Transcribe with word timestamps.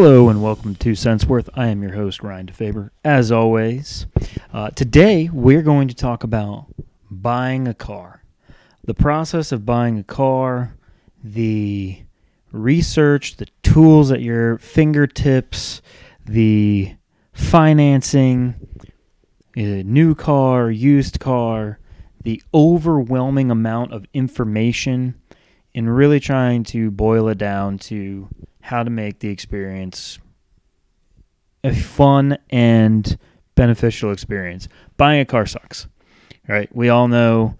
Hello 0.00 0.28
and 0.28 0.40
welcome 0.40 0.74
to 0.74 0.78
Two 0.78 0.94
Cents 0.94 1.26
Worth. 1.26 1.50
I 1.54 1.66
am 1.66 1.82
your 1.82 1.94
host, 1.94 2.22
Ryan 2.22 2.46
DeFaber. 2.46 2.90
As 3.04 3.32
always, 3.32 4.06
uh, 4.52 4.70
today 4.70 5.28
we're 5.28 5.60
going 5.60 5.88
to 5.88 5.94
talk 5.94 6.22
about 6.22 6.66
buying 7.10 7.66
a 7.66 7.74
car. 7.74 8.22
The 8.84 8.94
process 8.94 9.50
of 9.50 9.66
buying 9.66 9.98
a 9.98 10.04
car, 10.04 10.76
the 11.24 12.00
research, 12.52 13.38
the 13.38 13.48
tools 13.64 14.12
at 14.12 14.22
your 14.22 14.58
fingertips, 14.58 15.82
the 16.24 16.94
financing, 17.32 18.54
new 19.56 20.14
car, 20.14 20.70
used 20.70 21.18
car, 21.18 21.80
the 22.22 22.40
overwhelming 22.54 23.50
amount 23.50 23.92
of 23.92 24.06
information, 24.14 25.20
and 25.74 25.96
really 25.96 26.20
trying 26.20 26.62
to 26.62 26.92
boil 26.92 27.26
it 27.26 27.38
down 27.38 27.78
to 27.78 28.28
how 28.68 28.82
to 28.82 28.90
make 28.90 29.20
the 29.20 29.28
experience 29.28 30.18
a 31.64 31.74
fun 31.74 32.36
and 32.50 33.16
beneficial 33.54 34.12
experience. 34.12 34.68
Buying 34.98 35.20
a 35.20 35.24
car 35.24 35.46
sucks, 35.46 35.88
right? 36.46 36.68
We 36.76 36.90
all 36.90 37.08
know 37.08 37.56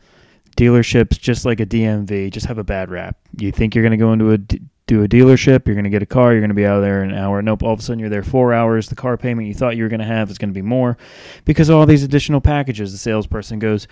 dealerships, 0.58 1.18
just 1.18 1.46
like 1.46 1.60
a 1.60 1.66
DMV, 1.66 2.30
just 2.30 2.44
have 2.44 2.58
a 2.58 2.64
bad 2.64 2.90
rap. 2.90 3.16
You 3.38 3.50
think 3.50 3.74
you're 3.74 3.84
going 3.84 3.92
to 3.92 3.96
go 3.96 4.12
into 4.12 4.32
a 4.32 4.38
do 4.38 5.02
a 5.02 5.08
dealership, 5.08 5.66
you're 5.66 5.74
going 5.74 5.84
to 5.84 5.90
get 5.90 6.02
a 6.02 6.06
car, 6.06 6.32
you're 6.32 6.42
going 6.42 6.50
to 6.50 6.54
be 6.54 6.66
out 6.66 6.76
of 6.76 6.82
there 6.82 7.02
in 7.02 7.10
an 7.10 7.16
hour. 7.16 7.40
Nope, 7.40 7.62
all 7.62 7.72
of 7.72 7.80
a 7.80 7.82
sudden 7.82 8.00
you're 8.00 8.10
there 8.10 8.22
four 8.22 8.52
hours. 8.52 8.88
The 8.88 8.94
car 8.94 9.16
payment 9.16 9.48
you 9.48 9.54
thought 9.54 9.78
you 9.78 9.84
were 9.84 9.88
going 9.88 10.00
to 10.00 10.06
have 10.06 10.30
is 10.30 10.36
going 10.36 10.50
to 10.50 10.54
be 10.54 10.60
more 10.60 10.98
because 11.46 11.70
of 11.70 11.76
all 11.76 11.86
these 11.86 12.02
additional 12.02 12.42
packages. 12.42 12.92
The 12.92 12.98
salesperson 12.98 13.58
goes 13.58 13.88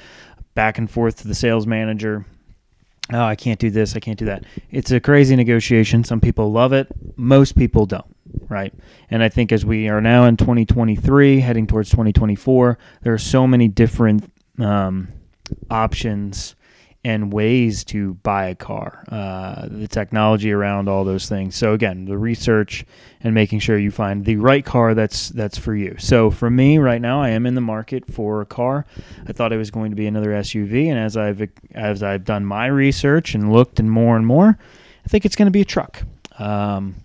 back 0.55 0.77
and 0.77 0.91
forth 0.91 1.17
to 1.23 1.28
the 1.28 1.34
sales 1.34 1.67
manager. 1.67 2.27
Oh, 3.12 3.22
I 3.22 3.36
can't 3.36 3.60
do 3.60 3.70
this, 3.70 3.94
I 3.94 4.00
can't 4.00 4.18
do 4.18 4.24
that. 4.24 4.44
It's 4.70 4.90
a 4.90 4.98
crazy 4.98 5.36
negotiation. 5.36 6.02
Some 6.02 6.20
people 6.20 6.50
love 6.50 6.72
it, 6.72 6.88
most 7.16 7.56
people 7.56 7.86
don't, 7.86 8.04
right? 8.48 8.74
And 9.10 9.22
I 9.22 9.28
think 9.28 9.52
as 9.52 9.64
we 9.64 9.88
are 9.88 10.00
now 10.00 10.24
in 10.24 10.36
2023, 10.36 11.40
heading 11.40 11.66
towards 11.68 11.90
2024, 11.90 12.78
there 13.02 13.14
are 13.14 13.18
so 13.18 13.46
many 13.46 13.68
different 13.68 14.32
um, 14.58 15.08
options 15.70 16.55
and 17.06 17.32
ways 17.32 17.84
to 17.84 18.14
buy 18.14 18.48
a 18.48 18.54
car, 18.56 19.04
uh, 19.12 19.68
the 19.70 19.86
technology 19.86 20.50
around 20.50 20.88
all 20.88 21.04
those 21.04 21.28
things. 21.28 21.54
So 21.54 21.72
again, 21.72 22.06
the 22.06 22.18
research 22.18 22.84
and 23.20 23.32
making 23.32 23.60
sure 23.60 23.78
you 23.78 23.92
find 23.92 24.24
the 24.24 24.34
right 24.34 24.64
car 24.64 24.92
that's 24.92 25.28
that's 25.28 25.56
for 25.56 25.77
you. 25.77 25.94
So 26.00 26.32
for 26.32 26.50
me 26.50 26.78
right 26.78 27.00
now, 27.00 27.22
I 27.22 27.28
am 27.28 27.46
in 27.46 27.54
the 27.54 27.60
market 27.60 28.12
for 28.12 28.40
a 28.40 28.44
car. 28.44 28.86
I 29.24 29.32
thought 29.32 29.52
it 29.52 29.56
was 29.56 29.70
going 29.70 29.90
to 29.90 29.96
be 29.96 30.08
another 30.08 30.30
SUV, 30.30 30.88
and 30.88 30.98
as 30.98 31.16
I've 31.16 31.48
as 31.70 32.02
I've 32.02 32.24
done 32.24 32.44
my 32.44 32.66
research 32.66 33.36
and 33.36 33.52
looked 33.52 33.78
and 33.78 33.88
more 33.88 34.16
and 34.16 34.27
more, 34.27 34.58
I 35.04 35.08
think 35.08 35.24
it's 35.24 35.36
going 35.36 35.46
to 35.46 35.52
be 35.52 35.60
a 35.60 35.64
truck. 35.64 36.02
Um, 36.40 36.96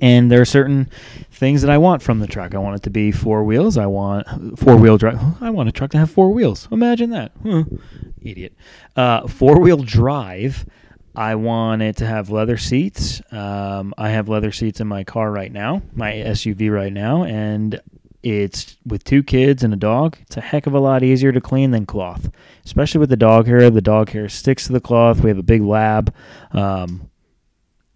and 0.00 0.30
there 0.30 0.40
are 0.40 0.46
certain 0.46 0.88
things 1.30 1.62
that 1.62 1.70
I 1.70 1.78
want 1.78 2.02
from 2.02 2.20
the 2.20 2.26
truck. 2.26 2.54
I 2.54 2.58
want 2.58 2.76
it 2.76 2.82
to 2.84 2.90
be 2.90 3.12
four 3.12 3.44
wheels. 3.44 3.76
I 3.76 3.86
want 3.86 4.58
four 4.58 4.76
wheel 4.76 4.98
drive. 4.98 5.20
I 5.42 5.50
want 5.50 5.68
a 5.68 5.72
truck 5.72 5.90
to 5.92 5.98
have 5.98 6.10
four 6.10 6.30
wheels. 6.32 6.68
Imagine 6.70 7.10
that. 7.10 7.32
Huh. 7.42 7.64
Idiot. 8.22 8.54
Uh, 8.96 9.26
four 9.26 9.60
wheel 9.60 9.78
drive. 9.78 10.66
I 11.14 11.34
want 11.34 11.82
it 11.82 11.96
to 11.96 12.06
have 12.06 12.30
leather 12.30 12.56
seats. 12.56 13.20
Um, 13.32 13.92
I 13.98 14.10
have 14.10 14.28
leather 14.28 14.52
seats 14.52 14.80
in 14.80 14.86
my 14.86 15.04
car 15.04 15.30
right 15.30 15.52
now, 15.52 15.82
my 15.92 16.12
SUV 16.12 16.72
right 16.72 16.92
now, 16.92 17.24
and 17.24 17.80
it's 18.22 18.76
with 18.86 19.02
two 19.02 19.22
kids 19.22 19.64
and 19.64 19.72
a 19.72 19.76
dog. 19.76 20.18
It's 20.22 20.36
a 20.36 20.40
heck 20.40 20.66
of 20.66 20.74
a 20.74 20.80
lot 20.80 21.02
easier 21.02 21.32
to 21.32 21.40
clean 21.40 21.72
than 21.72 21.86
cloth, 21.86 22.30
especially 22.64 23.00
with 23.00 23.10
the 23.10 23.16
dog 23.16 23.46
hair. 23.46 23.70
The 23.70 23.80
dog 23.80 24.10
hair 24.10 24.28
sticks 24.28 24.66
to 24.66 24.72
the 24.72 24.80
cloth. 24.80 25.20
We 25.20 25.30
have 25.30 25.38
a 25.38 25.42
big 25.42 25.62
lab. 25.62 26.14
Um, 26.52 27.09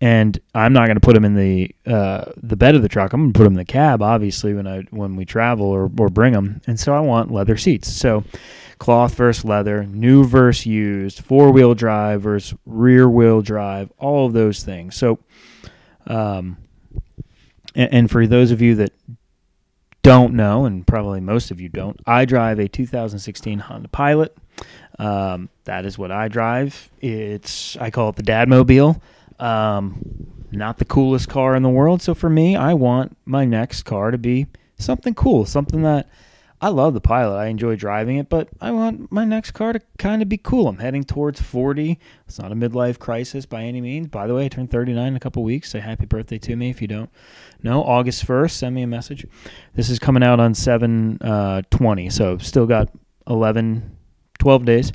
and 0.04 0.38
I'm 0.54 0.74
not 0.74 0.84
going 0.84 0.96
to 0.96 1.00
put 1.00 1.14
them 1.14 1.24
in 1.24 1.34
the 1.34 1.74
uh, 1.86 2.30
the 2.36 2.56
bed 2.56 2.74
of 2.74 2.82
the 2.82 2.90
truck. 2.90 3.14
I'm 3.14 3.22
going 3.22 3.32
to 3.32 3.38
put 3.38 3.44
them 3.44 3.54
in 3.54 3.58
the 3.58 3.64
cab, 3.64 4.02
obviously, 4.02 4.52
when 4.52 4.66
I 4.66 4.82
when 4.90 5.16
we 5.16 5.24
travel 5.24 5.64
or, 5.64 5.90
or 5.98 6.10
bring 6.10 6.34
them. 6.34 6.60
And 6.66 6.78
so 6.78 6.94
I 6.94 7.00
want 7.00 7.32
leather 7.32 7.56
seats. 7.56 7.90
So 7.90 8.22
cloth 8.76 9.14
versus 9.14 9.46
leather, 9.46 9.84
new 9.84 10.22
versus 10.22 10.66
used, 10.66 11.24
four 11.24 11.50
wheel 11.50 11.74
drive 11.74 12.20
versus 12.20 12.52
rear 12.66 13.08
wheel 13.08 13.40
drive, 13.40 13.90
all 13.96 14.26
of 14.26 14.34
those 14.34 14.62
things. 14.62 14.94
So, 14.94 15.20
um, 16.06 16.58
and, 17.74 17.94
and 17.94 18.10
for 18.10 18.26
those 18.26 18.50
of 18.50 18.60
you 18.60 18.74
that 18.74 18.92
don't 20.02 20.34
know, 20.34 20.66
and 20.66 20.86
probably 20.86 21.20
most 21.22 21.50
of 21.50 21.62
you 21.62 21.70
don't, 21.70 21.98
I 22.06 22.26
drive 22.26 22.58
a 22.58 22.68
2016 22.68 23.58
Honda 23.58 23.88
Pilot. 23.88 24.36
Um, 24.98 25.48
that 25.64 25.86
is 25.86 25.96
what 25.96 26.12
I 26.12 26.28
drive. 26.28 26.90
It's 27.00 27.78
I 27.78 27.90
call 27.90 28.10
it 28.10 28.16
the 28.16 28.22
Dad 28.22 28.50
Mobile. 28.50 29.00
Um, 29.38 30.34
not 30.52 30.78
the 30.78 30.84
coolest 30.84 31.28
car 31.28 31.54
in 31.54 31.62
the 31.62 31.68
world. 31.68 32.00
So 32.02 32.14
for 32.14 32.30
me, 32.30 32.56
I 32.56 32.74
want 32.74 33.16
my 33.24 33.44
next 33.44 33.82
car 33.82 34.10
to 34.10 34.18
be 34.18 34.46
something 34.78 35.14
cool, 35.14 35.44
something 35.44 35.82
that 35.82 36.08
I 36.60 36.68
love 36.68 36.94
the 36.94 37.00
pilot. 37.00 37.36
I 37.36 37.46
enjoy 37.48 37.76
driving 37.76 38.16
it, 38.16 38.30
but 38.30 38.48
I 38.60 38.70
want 38.70 39.12
my 39.12 39.24
next 39.24 39.50
car 39.50 39.74
to 39.74 39.80
kind 39.98 40.22
of 40.22 40.28
be 40.30 40.38
cool. 40.38 40.68
I'm 40.68 40.78
heading 40.78 41.04
towards 41.04 41.40
40. 41.40 41.98
It's 42.26 42.38
not 42.38 42.52
a 42.52 42.54
midlife 42.54 42.98
crisis 42.98 43.44
by 43.44 43.64
any 43.64 43.80
means. 43.80 44.08
By 44.08 44.26
the 44.26 44.34
way, 44.34 44.46
I 44.46 44.48
turned 44.48 44.70
39 44.70 45.08
in 45.08 45.16
a 45.16 45.20
couple 45.20 45.42
weeks. 45.42 45.72
Say 45.72 45.80
happy 45.80 46.06
birthday 46.06 46.38
to 46.38 46.56
me 46.56 46.70
if 46.70 46.80
you 46.80 46.88
don't 46.88 47.10
know. 47.62 47.82
August 47.82 48.26
1st, 48.26 48.52
send 48.52 48.74
me 48.74 48.82
a 48.82 48.86
message. 48.86 49.26
This 49.74 49.90
is 49.90 49.98
coming 49.98 50.22
out 50.22 50.40
on 50.40 50.54
7 50.54 51.18
uh, 51.20 51.62
20, 51.70 52.08
so 52.08 52.38
still 52.38 52.66
got 52.66 52.88
11, 53.26 53.96
12 54.38 54.64
days. 54.64 54.92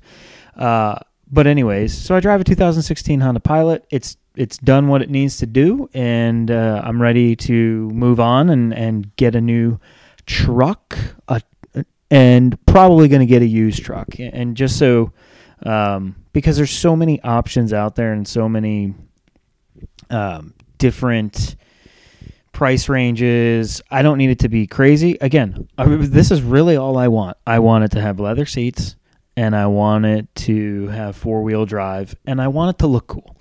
Uh, 0.56 0.98
but 1.32 1.46
anyways, 1.46 1.96
so 1.96 2.16
I 2.16 2.20
drive 2.20 2.42
a 2.42 2.46
2016 2.46 3.20
Honda 3.20 3.40
Pilot. 3.42 3.86
It's 3.92 4.18
it's 4.40 4.58
done 4.58 4.88
what 4.88 5.02
it 5.02 5.10
needs 5.10 5.36
to 5.38 5.46
do, 5.46 5.90
and 5.94 6.50
uh, 6.50 6.82
I'm 6.82 7.02
ready 7.02 7.36
to 7.36 7.90
move 7.90 8.22
on 8.22 8.50
and, 8.50 8.74
and 8.74 9.14
get 9.18 9.36
a 9.36 9.42
new 9.42 9.82
truck, 10.26 10.98
a, 11.28 11.42
and 12.10 12.58
probably 12.66 13.10
going 13.10 13.20
to 13.20 13.26
get 13.26 13.42
a 13.42 13.46
used 13.46 13.84
truck. 13.84 14.18
And 14.18 14.56
just 14.56 14.80
so, 14.80 15.12
um, 15.64 16.16
because 16.32 16.56
there's 16.56 16.72
so 16.72 16.96
many 16.96 17.22
options 17.22 17.74
out 17.74 17.98
there 17.98 18.14
and 18.14 18.26
so 18.26 18.48
many 18.48 18.94
um, 20.10 20.54
different 20.78 21.58
price 22.54 22.88
ranges, 22.88 23.82
I 23.92 24.02
don't 24.04 24.18
need 24.18 24.30
it 24.30 24.40
to 24.40 24.50
be 24.50 24.68
crazy. 24.68 25.18
Again, 25.20 25.68
I, 25.78 25.84
this 25.86 26.32
is 26.32 26.42
really 26.42 26.78
all 26.78 26.98
I 26.98 27.10
want. 27.10 27.36
I 27.46 27.60
want 27.60 27.84
it 27.84 27.92
to 27.92 28.02
have 28.02 28.22
leather 28.22 28.46
seats, 28.46 28.96
and 29.36 29.54
I 29.54 29.68
want 29.68 30.06
it 30.06 30.34
to 30.48 30.88
have 30.88 31.18
four 31.18 31.44
wheel 31.44 31.66
drive, 31.66 32.16
and 32.26 32.42
I 32.42 32.48
want 32.48 32.78
it 32.78 32.80
to 32.80 32.88
look 32.88 33.08
cool. 33.08 33.36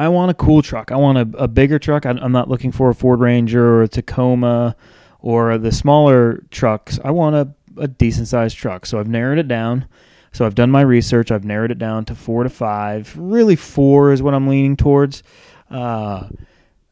I 0.00 0.08
want 0.08 0.30
a 0.30 0.34
cool 0.34 0.62
truck. 0.62 0.90
I 0.90 0.96
want 0.96 1.18
a, 1.18 1.42
a 1.42 1.46
bigger 1.46 1.78
truck. 1.78 2.06
I, 2.06 2.10
I'm 2.12 2.32
not 2.32 2.48
looking 2.48 2.72
for 2.72 2.88
a 2.88 2.94
Ford 2.94 3.20
Ranger 3.20 3.62
or 3.62 3.82
a 3.82 3.88
Tacoma 3.88 4.74
or 5.18 5.58
the 5.58 5.70
smaller 5.70 6.42
trucks. 6.50 6.98
I 7.04 7.10
want 7.10 7.36
a, 7.36 7.52
a 7.76 7.86
decent 7.86 8.26
sized 8.26 8.56
truck. 8.56 8.86
So 8.86 8.98
I've 8.98 9.08
narrowed 9.08 9.36
it 9.36 9.46
down. 9.46 9.86
So 10.32 10.46
I've 10.46 10.54
done 10.54 10.70
my 10.70 10.80
research. 10.80 11.30
I've 11.30 11.44
narrowed 11.44 11.70
it 11.70 11.78
down 11.78 12.06
to 12.06 12.14
four 12.14 12.44
to 12.44 12.48
five. 12.48 13.14
Really, 13.14 13.56
four 13.56 14.10
is 14.10 14.22
what 14.22 14.32
I'm 14.32 14.48
leaning 14.48 14.74
towards. 14.74 15.22
Uh, 15.70 16.30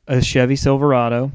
a 0.06 0.20
Chevy 0.20 0.56
Silverado, 0.56 1.32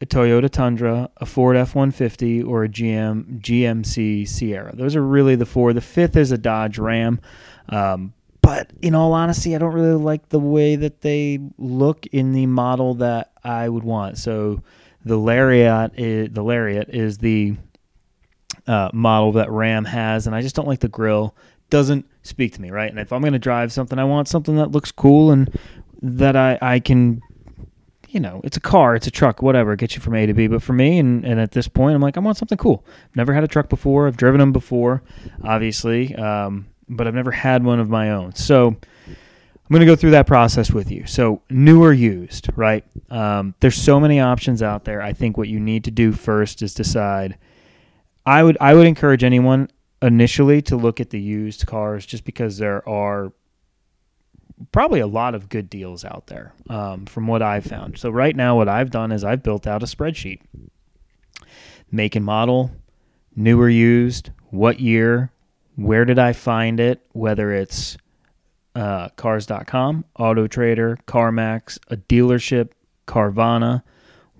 a 0.00 0.06
Toyota 0.06 0.50
Tundra, 0.50 1.08
a 1.18 1.26
Ford 1.26 1.54
F-150, 1.54 2.44
or 2.44 2.64
a 2.64 2.68
GM 2.68 3.40
GMC 3.40 4.26
Sierra. 4.26 4.74
Those 4.74 4.96
are 4.96 5.02
really 5.02 5.36
the 5.36 5.46
four. 5.46 5.72
The 5.72 5.80
fifth 5.80 6.16
is 6.16 6.32
a 6.32 6.38
Dodge 6.38 6.78
Ram. 6.78 7.20
Um, 7.68 8.12
but 8.46 8.70
in 8.80 8.94
all 8.94 9.12
honesty, 9.12 9.56
I 9.56 9.58
don't 9.58 9.74
really 9.74 10.00
like 10.00 10.28
the 10.28 10.38
way 10.38 10.76
that 10.76 11.00
they 11.00 11.40
look 11.58 12.06
in 12.06 12.30
the 12.30 12.46
model 12.46 12.94
that 12.94 13.32
I 13.42 13.68
would 13.68 13.82
want. 13.82 14.18
So 14.18 14.62
the 15.04 15.16
Lariat 15.16 15.98
is, 15.98 16.30
the 16.30 16.44
Lariat 16.44 16.88
is 16.90 17.18
the 17.18 17.56
uh, 18.68 18.90
model 18.92 19.32
that 19.32 19.50
Ram 19.50 19.84
has, 19.86 20.28
and 20.28 20.36
I 20.36 20.42
just 20.42 20.54
don't 20.54 20.68
like 20.68 20.78
the 20.78 20.86
grill. 20.86 21.34
Doesn't 21.70 22.06
speak 22.22 22.54
to 22.54 22.60
me, 22.60 22.70
right? 22.70 22.88
And 22.88 23.00
if 23.00 23.12
I'm 23.12 23.20
going 23.20 23.32
to 23.32 23.40
drive 23.40 23.72
something, 23.72 23.98
I 23.98 24.04
want 24.04 24.28
something 24.28 24.54
that 24.58 24.70
looks 24.70 24.92
cool 24.92 25.32
and 25.32 25.52
that 26.00 26.36
I, 26.36 26.56
I 26.62 26.78
can, 26.78 27.22
you 28.10 28.20
know, 28.20 28.40
it's 28.44 28.56
a 28.56 28.60
car, 28.60 28.94
it's 28.94 29.08
a 29.08 29.10
truck, 29.10 29.42
whatever, 29.42 29.74
get 29.74 29.96
you 29.96 30.00
from 30.00 30.14
A 30.14 30.24
to 30.24 30.34
B. 30.34 30.46
But 30.46 30.62
for 30.62 30.72
me, 30.72 31.00
and, 31.00 31.24
and 31.24 31.40
at 31.40 31.50
this 31.50 31.66
point, 31.66 31.96
I'm 31.96 32.00
like, 32.00 32.16
I 32.16 32.20
want 32.20 32.36
something 32.36 32.58
cool. 32.58 32.84
Never 33.16 33.34
had 33.34 33.42
a 33.42 33.48
truck 33.48 33.68
before. 33.68 34.06
I've 34.06 34.16
driven 34.16 34.38
them 34.38 34.52
before, 34.52 35.02
obviously. 35.42 36.14
Um, 36.14 36.68
but 36.88 37.06
I've 37.06 37.14
never 37.14 37.32
had 37.32 37.64
one 37.64 37.80
of 37.80 37.88
my 37.88 38.10
own. 38.10 38.34
So 38.34 38.68
I'm 38.68 39.72
going 39.72 39.80
to 39.80 39.86
go 39.86 39.96
through 39.96 40.12
that 40.12 40.26
process 40.26 40.70
with 40.70 40.90
you. 40.90 41.06
So 41.06 41.42
new 41.50 41.82
or 41.82 41.92
used, 41.92 42.48
right? 42.54 42.84
Um, 43.10 43.54
there's 43.60 43.76
so 43.76 43.98
many 43.98 44.20
options 44.20 44.62
out 44.62 44.84
there. 44.84 45.02
I 45.02 45.12
think 45.12 45.36
what 45.36 45.48
you 45.48 45.58
need 45.58 45.84
to 45.84 45.90
do 45.90 46.12
first 46.12 46.62
is 46.62 46.74
decide. 46.74 47.36
I 48.24 48.42
would 48.42 48.56
I 48.60 48.74
would 48.74 48.86
encourage 48.86 49.24
anyone 49.24 49.68
initially 50.02 50.62
to 50.62 50.76
look 50.76 51.00
at 51.00 51.10
the 51.10 51.20
used 51.20 51.66
cars 51.66 52.06
just 52.06 52.24
because 52.24 52.58
there 52.58 52.86
are 52.88 53.32
probably 54.72 55.00
a 55.00 55.06
lot 55.06 55.34
of 55.34 55.48
good 55.48 55.68
deals 55.68 56.04
out 56.04 56.26
there 56.28 56.52
um, 56.68 57.06
from 57.06 57.26
what 57.26 57.42
I've 57.42 57.64
found. 57.64 57.98
So 57.98 58.10
right 58.10 58.34
now, 58.34 58.56
what 58.56 58.68
I've 58.68 58.90
done 58.90 59.12
is 59.12 59.24
I've 59.24 59.42
built 59.42 59.66
out 59.66 59.82
a 59.82 59.86
spreadsheet, 59.86 60.40
make 61.90 62.14
and 62.14 62.24
model, 62.24 62.70
new 63.34 63.60
or 63.60 63.68
used, 63.68 64.30
what 64.50 64.80
year, 64.80 65.32
where 65.76 66.04
did 66.04 66.18
I 66.18 66.32
find 66.32 66.80
it? 66.80 67.00
Whether 67.12 67.52
it's 67.52 67.96
uh, 68.74 69.08
cars.com, 69.10 70.04
Auto 70.18 70.46
Trader, 70.46 70.98
CarMax, 71.06 71.78
a 71.88 71.96
dealership, 71.96 72.70
Carvana, 73.06 73.82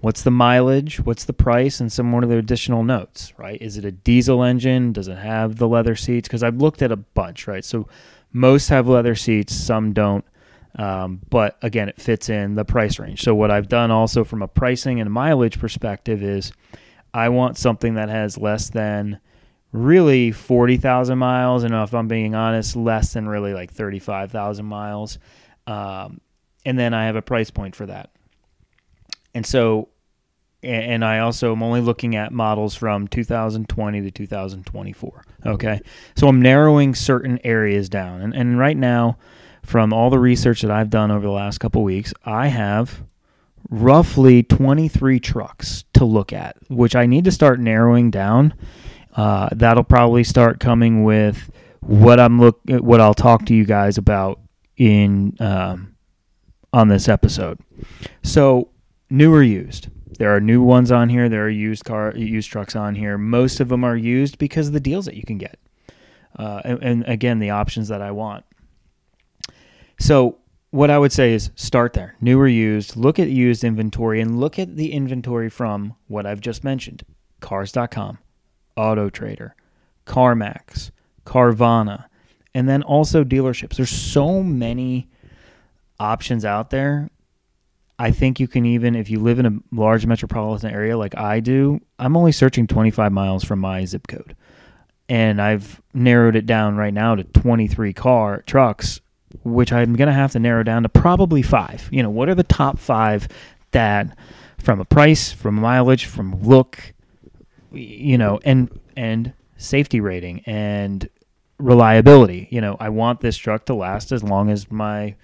what's 0.01 0.23
the 0.23 0.31
mileage, 0.31 1.01
what's 1.01 1.25
the 1.25 1.33
price, 1.33 1.81
and 1.81 1.91
some 1.91 2.07
more 2.07 2.23
of 2.23 2.29
the 2.29 2.37
additional 2.37 2.83
notes, 2.83 3.33
right? 3.39 3.61
Is 3.63 3.77
it 3.77 3.85
a 3.85 3.93
diesel 3.93 4.43
engine? 4.43 4.93
Does 4.93 5.09
it 5.09 5.19
have 5.19 5.57
the 5.57 5.69
leather 5.69 5.95
seats? 5.95 6.29
Because 6.29 6.43
I've 6.43 6.57
looked 6.57 6.83
at 6.83 6.93
a 6.93 6.97
bunch, 6.97 7.47
right? 7.47 7.65
So 7.65 7.89
most 8.33 8.69
have 8.69 8.89
leather 8.89 9.15
seats, 9.15 9.55
some 9.55 9.93
don't. 9.93 10.25
Um, 10.79 11.21
but 11.31 11.57
again, 11.63 11.89
it 11.89 12.01
fits 12.01 12.29
in 12.29 12.55
the 12.55 12.65
price 12.65 12.99
range. 12.99 13.23
So 13.23 13.35
what 13.35 13.51
I've 13.51 13.69
done 13.69 13.91
also 13.91 14.25
from 14.25 14.43
a 14.43 14.49
pricing 14.49 15.01
and 15.01 15.11
mileage 15.11 15.59
perspective 15.59 16.23
is 16.23 16.53
I 17.15 17.31
want 17.31 17.57
something 17.57 17.95
that 17.95 18.11
has 18.11 18.37
less 18.37 18.69
than 18.69 19.19
really 19.73 20.33
40,000 20.33 21.19
miles. 21.19 21.65
And 21.65 21.75
if 21.75 21.95
I'm 21.95 22.09
being 22.09 22.35
honest, 22.35 22.77
less 22.77 23.13
than 23.13 23.29
really 23.29 23.55
like 23.55 23.73
35,000 23.73 24.65
miles. 24.65 25.19
Um, 25.67 26.21
and 26.65 26.79
then 26.79 26.95
I 26.95 27.07
have 27.07 27.17
a 27.17 27.23
price 27.23 27.51
point 27.51 27.77
for 27.77 27.87
that. 27.87 28.11
And 29.35 29.45
so, 29.45 29.89
and 30.63 31.05
I 31.05 31.21
also 31.21 31.53
am 31.53 31.63
only 31.63 31.81
looking 31.81 32.17
at 32.17 32.33
models 32.33 32.75
from 32.75 33.07
2020 33.07 34.01
to 34.01 34.11
2024. 34.11 35.25
Okay. 35.45 35.81
So 36.17 36.27
I'm 36.27 36.41
narrowing 36.41 36.95
certain 36.95 37.39
areas 37.45 37.89
down. 37.89 38.21
And, 38.23 38.35
and 38.35 38.59
right 38.59 38.77
now, 38.77 39.19
from 39.63 39.93
all 39.93 40.11
the 40.11 40.19
research 40.19 40.63
that 40.63 40.71
I've 40.71 40.91
done 40.91 41.11
over 41.11 41.27
the 41.27 41.33
last 41.33 41.59
couple 41.59 41.83
weeks, 41.83 42.15
I 42.25 42.49
have 42.49 43.03
roughly 43.69 44.43
23 44.43 45.21
trucks 45.21 45.85
to 45.95 46.05
look 46.05 46.33
at, 46.33 46.57
which 46.69 46.97
I 46.97 47.07
need 47.07 47.25
to 47.25 47.33
start 47.33 47.61
narrowing 47.61 48.11
down. 48.11 48.55
Uh, 49.17 49.49
that'll 49.53 49.83
probably 49.83 50.23
start 50.23 50.61
coming 50.61 51.03
with 51.03 51.51
what 51.81 52.21
I'm 52.21 52.39
look 52.41 52.61
what 52.67 53.01
I'll 53.01 53.15
talk 53.15 53.47
to 53.47 53.55
you 53.55 53.65
guys 53.65 53.97
about 53.97 54.41
in 54.77 55.37
um, 55.41 55.97
on 56.73 56.89
this 56.89 57.09
episode. 57.09 57.59
So 58.23 58.71
new 59.09 59.33
or 59.33 59.43
used. 59.43 59.89
There 60.19 60.35
are 60.35 60.41
new 60.41 60.63
ones 60.63 60.91
on 60.91 61.09
here. 61.09 61.29
There 61.29 61.45
are 61.45 61.51
used 61.51 61.85
car 61.85 62.13
used 62.17 62.51
trucks 62.51 62.77
on 62.77 62.95
here. 62.95 63.19
Most 63.19 63.61
of 63.61 63.69
them 63.69 63.85
are 63.85 63.97
used 63.97 64.39
because 64.39 64.69
of 64.69 64.73
the 64.73 64.81
deals 64.81 65.07
that 65.07 65.15
you 65.15 65.23
can 65.23 65.39
get, 65.39 65.59
uh, 66.39 66.61
and, 66.65 66.83
and 66.83 67.05
again 67.07 67.39
the 67.39 67.51
options 67.51 67.89
that 67.89 68.03
I 68.03 68.11
want. 68.11 68.45
So 69.99 70.39
what 70.71 70.91
I 70.91 70.99
would 70.99 71.13
say 71.13 71.33
is 71.33 71.51
start 71.55 71.93
there, 71.95 72.17
new 72.21 72.39
or 72.39 72.49
used. 72.49 72.97
Look 72.97 73.19
at 73.19 73.29
used 73.29 73.65
inventory 73.65 74.21
and 74.21 74.39
look 74.39 74.59
at 74.59 74.77
the 74.77 74.93
inventory 74.93 75.49
from 75.49 75.95
what 76.07 76.27
I've 76.27 76.41
just 76.41 76.65
mentioned: 76.65 77.05
Cars.com, 77.41 78.19
Auto 78.77 79.11
Trader, 79.11 79.55
CarMax, 80.07 80.91
Carvana, 81.25 82.07
and 82.55 82.69
then 82.69 82.83
also 82.83 83.25
dealerships. 83.25 83.77
There's 83.77 83.91
so 83.91 84.43
many 84.43 85.09
options 85.99 86.45
out 86.45 86.71
there. 86.71 87.11
I 87.99 88.11
think 88.11 88.39
you 88.39 88.47
can 88.47 88.67
even, 88.67 88.95
if 88.95 89.09
you 89.09 89.21
live 89.21 89.39
in 89.39 89.47
a 89.47 89.59
large 89.73 90.05
metropolitan 90.07 90.71
area 90.71 90.99
like 90.99 91.17
I 91.17 91.41
do, 91.41 91.81
I'm 91.99 92.17
only 92.17 92.33
searching 92.33 92.67
25 92.67 93.11
miles 93.11 93.43
from 93.43 93.59
my 93.61 93.85
zip 93.87 94.07
code. 94.07 94.37
And 95.09 95.41
I've 95.41 95.81
narrowed 95.95 96.37
it 96.37 96.47
down 96.47 96.77
right 96.77 96.93
now 96.93 97.15
to 97.15 97.25
23 97.25 97.93
car 97.95 98.43
trucks 98.43 99.01
which 99.43 99.73
I'm 99.73 99.95
going 99.95 100.09
to 100.09 100.15
have 100.15 100.33
to 100.33 100.39
narrow 100.39 100.63
down 100.63 100.83
to 100.83 100.89
probably 100.89 101.43
five. 101.43 101.89
You 101.91 102.03
know, 102.03 102.11
what 102.11 102.29
are 102.29 102.35
the 102.35 102.43
top 102.43 102.79
five 102.79 103.29
that, 103.73 104.17
from 104.59 104.81
a 104.81 104.85
price, 104.85 105.33
from 105.33 105.57
mileage, 105.57 106.07
from 106.07 106.43
look, 106.43 106.93
you 107.73 108.19
know, 108.19 108.41
and 108.45 108.71
and 108.97 109.33
safety 109.57 110.01
rating 110.01 110.43
and 110.47 111.09
reliability. 111.59 112.49
You 112.51 112.61
know, 112.61 112.77
I 112.79 112.89
want 112.89 113.21
this 113.21 113.37
truck 113.37 113.67
to 113.67 113.75
last 113.75 114.13
as 114.13 114.23
long 114.23 114.51
as 114.51 114.71
my 114.71 115.17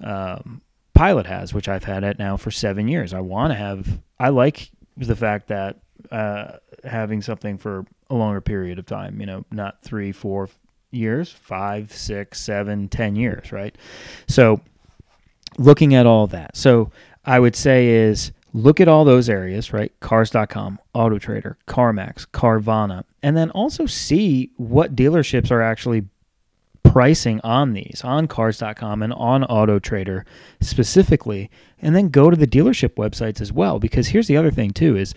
um, 0.00 0.62
pilot 0.94 1.26
has, 1.26 1.52
which 1.52 1.68
I've 1.68 1.84
had 1.84 2.04
it 2.04 2.18
now 2.18 2.36
for 2.36 2.50
seven 2.50 2.88
years. 2.88 3.12
I 3.14 3.20
want 3.20 3.52
to 3.52 3.56
have. 3.56 4.00
I 4.18 4.30
like 4.30 4.70
the 4.96 5.16
fact 5.16 5.48
that 5.48 5.78
uh, 6.10 6.58
having 6.84 7.22
something 7.22 7.58
for 7.58 7.84
a 8.10 8.14
longer 8.14 8.40
period 8.40 8.78
of 8.78 8.86
time. 8.86 9.20
You 9.20 9.26
know, 9.26 9.44
not 9.50 9.82
three, 9.82 10.12
four, 10.12 10.48
years 10.90 11.30
five 11.30 11.92
six 11.92 12.40
seven 12.40 12.88
ten 12.88 13.14
years 13.14 13.52
right 13.52 13.76
so 14.26 14.60
looking 15.58 15.94
at 15.94 16.06
all 16.06 16.26
that 16.26 16.56
so 16.56 16.90
i 17.26 17.38
would 17.38 17.54
say 17.54 17.88
is 17.88 18.32
look 18.62 18.80
at 18.80 18.88
all 18.88 19.04
those 19.04 19.28
areas 19.28 19.72
right 19.72 19.92
cars.com 20.00 20.78
auto 20.94 21.18
trader 21.18 21.56
carmax 21.66 22.26
carvana 22.26 23.04
and 23.22 23.36
then 23.36 23.50
also 23.50 23.86
see 23.86 24.50
what 24.56 24.96
dealerships 24.96 25.50
are 25.50 25.62
actually 25.62 26.04
pricing 26.82 27.40
on 27.44 27.72
these 27.72 28.02
on 28.04 28.26
cars.com 28.26 29.02
and 29.02 29.12
on 29.12 29.44
auto 29.44 29.78
trader 29.78 30.24
specifically 30.60 31.50
and 31.80 31.94
then 31.94 32.08
go 32.08 32.30
to 32.30 32.36
the 32.36 32.46
dealership 32.46 32.94
websites 32.94 33.40
as 33.40 33.52
well 33.52 33.78
because 33.78 34.08
here's 34.08 34.26
the 34.26 34.36
other 34.36 34.50
thing 34.50 34.70
too 34.70 34.96
is 34.96 35.14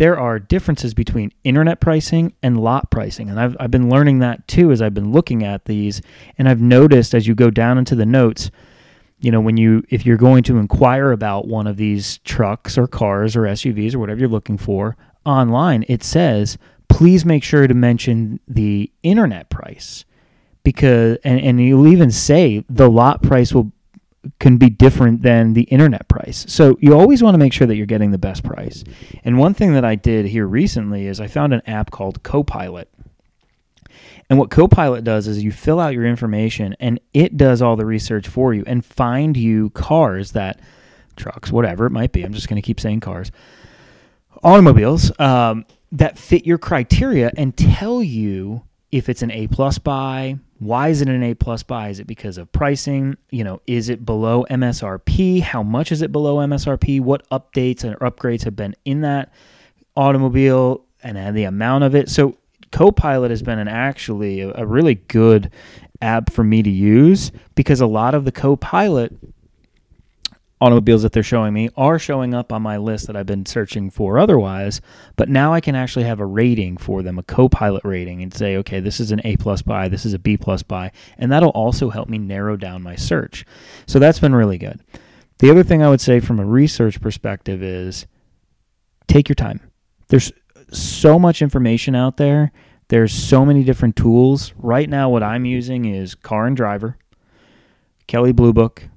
there 0.00 0.18
are 0.18 0.38
differences 0.38 0.94
between 0.94 1.30
internet 1.44 1.78
pricing 1.78 2.32
and 2.42 2.58
lot 2.58 2.90
pricing. 2.90 3.28
And 3.28 3.38
I've, 3.38 3.54
I've 3.60 3.70
been 3.70 3.90
learning 3.90 4.20
that 4.20 4.48
too 4.48 4.72
as 4.72 4.80
I've 4.80 4.94
been 4.94 5.12
looking 5.12 5.44
at 5.44 5.66
these. 5.66 6.00
And 6.38 6.48
I've 6.48 6.62
noticed 6.62 7.14
as 7.14 7.26
you 7.26 7.34
go 7.34 7.50
down 7.50 7.76
into 7.76 7.94
the 7.94 8.06
notes, 8.06 8.50
you 9.20 9.30
know, 9.30 9.40
when 9.40 9.56
you, 9.56 9.84
if 9.90 10.06
you're 10.06 10.16
going 10.16 10.42
to 10.44 10.58
inquire 10.58 11.12
about 11.12 11.46
one 11.46 11.66
of 11.66 11.76
these 11.76 12.18
trucks 12.18 12.78
or 12.78 12.86
cars 12.86 13.36
or 13.36 13.42
SUVs 13.42 13.94
or 13.94 13.98
whatever 13.98 14.20
you're 14.20 14.28
looking 14.28 14.58
for 14.58 14.96
online, 15.24 15.84
it 15.88 16.02
says, 16.02 16.58
please 16.88 17.24
make 17.24 17.44
sure 17.44 17.66
to 17.66 17.74
mention 17.74 18.40
the 18.48 18.90
internet 19.02 19.50
price 19.50 20.04
because, 20.62 21.18
and, 21.24 21.40
and 21.40 21.60
you'll 21.60 21.86
even 21.86 22.10
say 22.10 22.64
the 22.68 22.90
lot 22.90 23.22
price 23.22 23.52
will 23.52 23.72
can 24.38 24.58
be 24.58 24.68
different 24.68 25.22
than 25.22 25.54
the 25.54 25.62
internet 25.62 26.06
price. 26.08 26.44
So 26.48 26.76
you 26.80 26.94
always 26.94 27.22
want 27.22 27.34
to 27.34 27.38
make 27.38 27.52
sure 27.52 27.66
that 27.66 27.76
you're 27.76 27.86
getting 27.86 28.10
the 28.10 28.18
best 28.18 28.42
price. 28.42 28.84
And 29.24 29.38
one 29.38 29.54
thing 29.54 29.72
that 29.74 29.84
I 29.84 29.94
did 29.94 30.26
here 30.26 30.46
recently 30.46 31.06
is 31.06 31.20
I 31.20 31.26
found 31.26 31.54
an 31.54 31.62
app 31.66 31.90
called 31.90 32.22
Copilot. 32.22 32.90
And 34.30 34.38
what 34.38 34.48
Copilot 34.48 35.02
does 35.02 35.26
is 35.26 35.42
you 35.42 35.50
fill 35.50 35.80
out 35.80 35.92
your 35.92 36.06
information 36.06 36.76
and 36.78 37.00
it 37.12 37.36
does 37.36 37.60
all 37.60 37.74
the 37.74 37.84
research 37.84 38.28
for 38.28 38.54
you 38.54 38.62
and 38.64 38.84
find 38.84 39.36
you 39.36 39.70
cars 39.70 40.32
that 40.32 40.60
trucks, 41.16 41.50
whatever 41.50 41.84
it 41.84 41.90
might 41.90 42.12
be. 42.12 42.22
I'm 42.22 42.32
just 42.32 42.48
going 42.48 42.62
to 42.62 42.64
keep 42.64 42.78
saying 42.78 43.00
cars, 43.00 43.32
automobiles 44.44 45.10
um, 45.18 45.66
that 45.90 46.16
fit 46.16 46.46
your 46.46 46.58
criteria 46.58 47.32
and 47.36 47.56
tell 47.56 48.04
you 48.04 48.62
if 48.92 49.08
it's 49.08 49.22
an 49.22 49.32
A 49.32 49.48
plus 49.48 49.78
buy, 49.78 50.38
why 50.58 50.88
is 50.88 51.00
it 51.02 51.08
an 51.08 51.22
A 51.24 51.34
plus 51.34 51.64
buy? 51.64 51.88
Is 51.88 51.98
it 51.98 52.06
because 52.06 52.38
of 52.38 52.52
pricing? 52.52 53.16
You 53.30 53.42
know, 53.42 53.60
is 53.66 53.88
it 53.88 54.04
below 54.04 54.46
MSRP? 54.48 55.42
How 55.42 55.64
much 55.64 55.90
is 55.90 56.02
it 56.02 56.12
below 56.12 56.36
MSRP? 56.36 57.00
What 57.00 57.28
updates 57.30 57.82
and 57.82 57.96
upgrades 57.98 58.44
have 58.44 58.54
been 58.54 58.76
in 58.84 59.00
that 59.00 59.32
automobile 59.96 60.84
and 61.02 61.36
the 61.36 61.44
amount 61.44 61.82
of 61.84 61.94
it? 61.96 62.08
So 62.08 62.36
Copilot 62.72 63.30
has 63.30 63.42
been 63.42 63.58
an 63.58 63.68
actually 63.68 64.40
a, 64.40 64.52
a 64.54 64.66
really 64.66 64.94
good 64.94 65.50
app 66.00 66.32
for 66.32 66.44
me 66.44 66.62
to 66.62 66.70
use 66.70 67.32
because 67.54 67.80
a 67.80 67.86
lot 67.86 68.14
of 68.14 68.24
the 68.24 68.32
Copilot 68.32 69.12
automobiles 70.60 71.02
that 71.02 71.12
they're 71.12 71.22
showing 71.22 71.54
me 71.54 71.70
are 71.76 71.98
showing 71.98 72.34
up 72.34 72.52
on 72.52 72.60
my 72.60 72.76
list 72.76 73.06
that 73.06 73.16
I've 73.16 73.26
been 73.26 73.46
searching 73.46 73.90
for 73.90 74.18
otherwise. 74.18 74.80
But 75.16 75.28
now 75.28 75.54
I 75.54 75.60
can 75.60 75.74
actually 75.74 76.04
have 76.04 76.20
a 76.20 76.26
rating 76.26 76.76
for 76.76 77.02
them, 77.02 77.18
a 77.18 77.22
co-pilot 77.22 77.82
rating, 77.84 78.22
and 78.22 78.32
say, 78.32 78.56
okay, 78.58 78.80
this 78.80 79.00
is 79.00 79.10
an 79.10 79.20
A 79.24 79.36
plus 79.36 79.62
buy, 79.62 79.88
this 79.88 80.04
is 80.04 80.12
a 80.12 80.18
B 80.18 80.36
plus 80.36 80.62
buy, 80.62 80.92
and 81.16 81.32
that'll 81.32 81.50
also 81.50 81.88
help 81.88 82.08
me 82.08 82.18
narrow 82.18 82.56
down 82.56 82.82
my 82.82 82.94
search. 82.94 83.46
So 83.86 83.98
that's 83.98 84.18
been 84.18 84.34
really 84.34 84.58
good. 84.58 84.80
The 85.38 85.50
other 85.50 85.62
thing 85.62 85.82
I 85.82 85.88
would 85.88 86.02
say 86.02 86.20
from 86.20 86.38
a 86.38 86.44
research 86.44 87.00
perspective 87.00 87.62
is 87.62 88.06
take 89.08 89.28
your 89.28 89.36
time. 89.36 89.60
There's 90.08 90.30
so 90.72 91.18
much 91.18 91.42
information 91.42 91.94
out 91.94 92.16
there. 92.16 92.52
There's 92.88 93.12
so 93.12 93.44
many 93.44 93.62
different 93.62 93.96
tools. 93.96 94.52
Right 94.56 94.88
now, 94.88 95.08
what 95.08 95.22
I'm 95.22 95.44
using 95.44 95.84
is 95.84 96.14
Car 96.14 96.46
and 96.46 96.56
Driver, 96.56 96.96
Kelley 98.06 98.32
Blue 98.32 98.52
Book, 98.52 98.88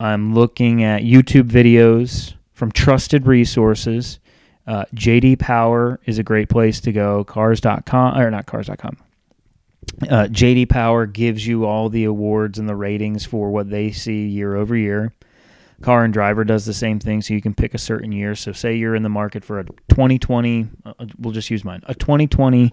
I'm 0.00 0.34
looking 0.34 0.82
at 0.82 1.02
YouTube 1.02 1.50
videos 1.50 2.32
from 2.54 2.72
trusted 2.72 3.26
resources. 3.26 4.18
Uh, 4.66 4.86
JD 4.94 5.38
Power 5.38 6.00
is 6.06 6.18
a 6.18 6.22
great 6.22 6.48
place 6.48 6.80
to 6.80 6.92
go. 6.92 7.22
Cars.com, 7.22 8.18
or 8.18 8.30
not 8.30 8.46
cars.com. 8.46 8.96
Uh, 10.02 10.26
JD 10.30 10.70
Power 10.70 11.04
gives 11.04 11.46
you 11.46 11.66
all 11.66 11.90
the 11.90 12.04
awards 12.04 12.58
and 12.58 12.66
the 12.66 12.74
ratings 12.74 13.26
for 13.26 13.50
what 13.50 13.68
they 13.68 13.90
see 13.90 14.26
year 14.26 14.56
over 14.56 14.74
year. 14.74 15.12
Car 15.82 16.04
and 16.04 16.12
Driver 16.12 16.44
does 16.44 16.66
the 16.66 16.74
same 16.74 16.98
thing, 16.98 17.22
so 17.22 17.32
you 17.32 17.40
can 17.40 17.54
pick 17.54 17.74
a 17.74 17.78
certain 17.78 18.12
year. 18.12 18.34
So, 18.34 18.52
say 18.52 18.74
you're 18.74 18.94
in 18.94 19.02
the 19.02 19.08
market 19.08 19.44
for 19.44 19.60
a 19.60 19.64
2020, 19.64 20.68
uh, 20.84 20.92
we'll 21.18 21.32
just 21.32 21.50
use 21.50 21.64
mine, 21.64 21.82
a 21.86 21.94
2020 21.94 22.72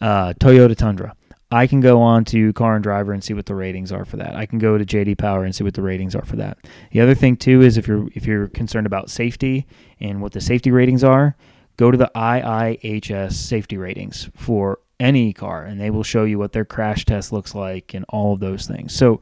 uh, 0.00 0.32
Toyota 0.34 0.76
Tundra. 0.76 1.14
I 1.52 1.66
can 1.66 1.80
go 1.80 2.00
on 2.00 2.24
to 2.26 2.52
Car 2.52 2.76
and 2.76 2.82
Driver 2.82 3.12
and 3.12 3.24
see 3.24 3.34
what 3.34 3.46
the 3.46 3.56
ratings 3.56 3.90
are 3.90 4.04
for 4.04 4.16
that. 4.18 4.36
I 4.36 4.46
can 4.46 4.58
go 4.60 4.78
to 4.78 4.84
JD 4.84 5.18
Power 5.18 5.44
and 5.44 5.54
see 5.54 5.64
what 5.64 5.74
the 5.74 5.82
ratings 5.82 6.14
are 6.14 6.24
for 6.24 6.36
that. 6.36 6.58
The 6.92 7.00
other 7.00 7.14
thing 7.14 7.36
too 7.36 7.62
is 7.62 7.76
if 7.76 7.88
you're 7.88 8.08
if 8.14 8.24
you're 8.24 8.46
concerned 8.48 8.86
about 8.86 9.10
safety 9.10 9.66
and 9.98 10.22
what 10.22 10.32
the 10.32 10.40
safety 10.40 10.70
ratings 10.70 11.02
are, 11.02 11.36
go 11.76 11.90
to 11.90 11.98
the 11.98 12.10
IIHS 12.14 13.32
safety 13.32 13.76
ratings 13.76 14.30
for 14.34 14.78
any 15.00 15.32
car 15.32 15.64
and 15.64 15.80
they 15.80 15.90
will 15.90 16.04
show 16.04 16.24
you 16.24 16.38
what 16.38 16.52
their 16.52 16.64
crash 16.64 17.04
test 17.04 17.32
looks 17.32 17.54
like 17.54 17.94
and 17.94 18.04
all 18.10 18.34
of 18.34 18.40
those 18.40 18.66
things. 18.66 18.94
So 18.94 19.20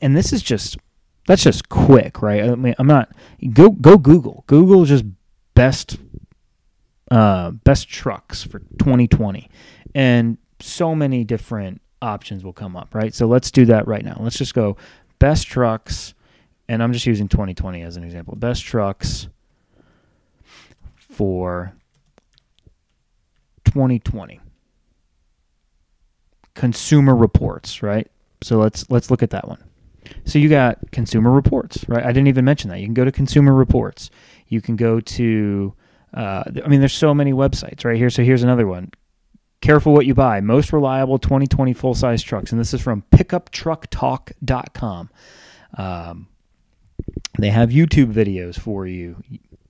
and 0.00 0.16
this 0.16 0.32
is 0.32 0.42
just 0.42 0.78
That's 1.26 1.44
just 1.44 1.68
quick, 1.68 2.20
right? 2.20 2.42
I 2.42 2.54
mean, 2.54 2.74
I'm 2.78 2.86
not 2.86 3.12
go 3.52 3.70
go 3.70 3.96
Google. 3.96 4.44
Google 4.46 4.84
just 4.84 5.04
best 5.54 5.96
uh, 7.10 7.50
best 7.50 7.88
trucks 7.88 8.42
for 8.42 8.60
2020, 8.78 9.48
and 9.94 10.38
so 10.60 10.94
many 10.94 11.24
different 11.24 11.80
options 12.00 12.42
will 12.44 12.52
come 12.52 12.76
up, 12.76 12.94
right? 12.94 13.14
So 13.14 13.26
let's 13.26 13.50
do 13.50 13.64
that 13.66 13.86
right 13.86 14.04
now. 14.04 14.16
Let's 14.20 14.36
just 14.36 14.54
go 14.54 14.76
best 15.18 15.46
trucks, 15.46 16.14
and 16.68 16.82
I'm 16.82 16.92
just 16.92 17.06
using 17.06 17.28
2020 17.28 17.82
as 17.82 17.96
an 17.96 18.02
example. 18.02 18.34
Best 18.34 18.64
trucks 18.64 19.28
for 20.96 21.74
2020. 23.64 24.40
Consumer 26.54 27.14
reports, 27.14 27.82
right? 27.82 28.10
So 28.42 28.58
let's 28.58 28.90
let's 28.90 29.10
look 29.10 29.22
at 29.22 29.30
that 29.30 29.46
one. 29.46 29.62
So 30.24 30.38
you 30.38 30.48
got 30.48 30.90
consumer 30.90 31.30
reports, 31.30 31.88
right? 31.88 32.04
I 32.04 32.08
didn't 32.08 32.28
even 32.28 32.44
mention 32.44 32.70
that. 32.70 32.80
You 32.80 32.86
can 32.86 32.94
go 32.94 33.04
to 33.04 33.12
consumer 33.12 33.54
reports. 33.54 34.10
You 34.48 34.60
can 34.60 34.76
go 34.76 35.00
to 35.00 35.74
uh, 36.14 36.44
I 36.64 36.68
mean, 36.68 36.80
there's 36.80 36.92
so 36.92 37.14
many 37.14 37.32
websites 37.32 37.84
right 37.84 37.96
here. 37.96 38.10
So 38.10 38.22
here's 38.22 38.42
another 38.42 38.66
one. 38.66 38.90
Careful 39.60 39.92
what 39.92 40.06
you 40.06 40.14
buy. 40.14 40.40
Most 40.40 40.72
reliable 40.72 41.18
2020 41.18 41.72
full 41.72 41.94
size 41.94 42.22
trucks. 42.22 42.52
And 42.52 42.60
this 42.60 42.74
is 42.74 42.80
from 42.80 43.04
pickuptrucktalk.com. 43.12 45.10
Um, 45.78 46.28
they 47.38 47.50
have 47.50 47.70
YouTube 47.70 48.12
videos 48.12 48.58
for 48.58 48.86
you 48.86 49.22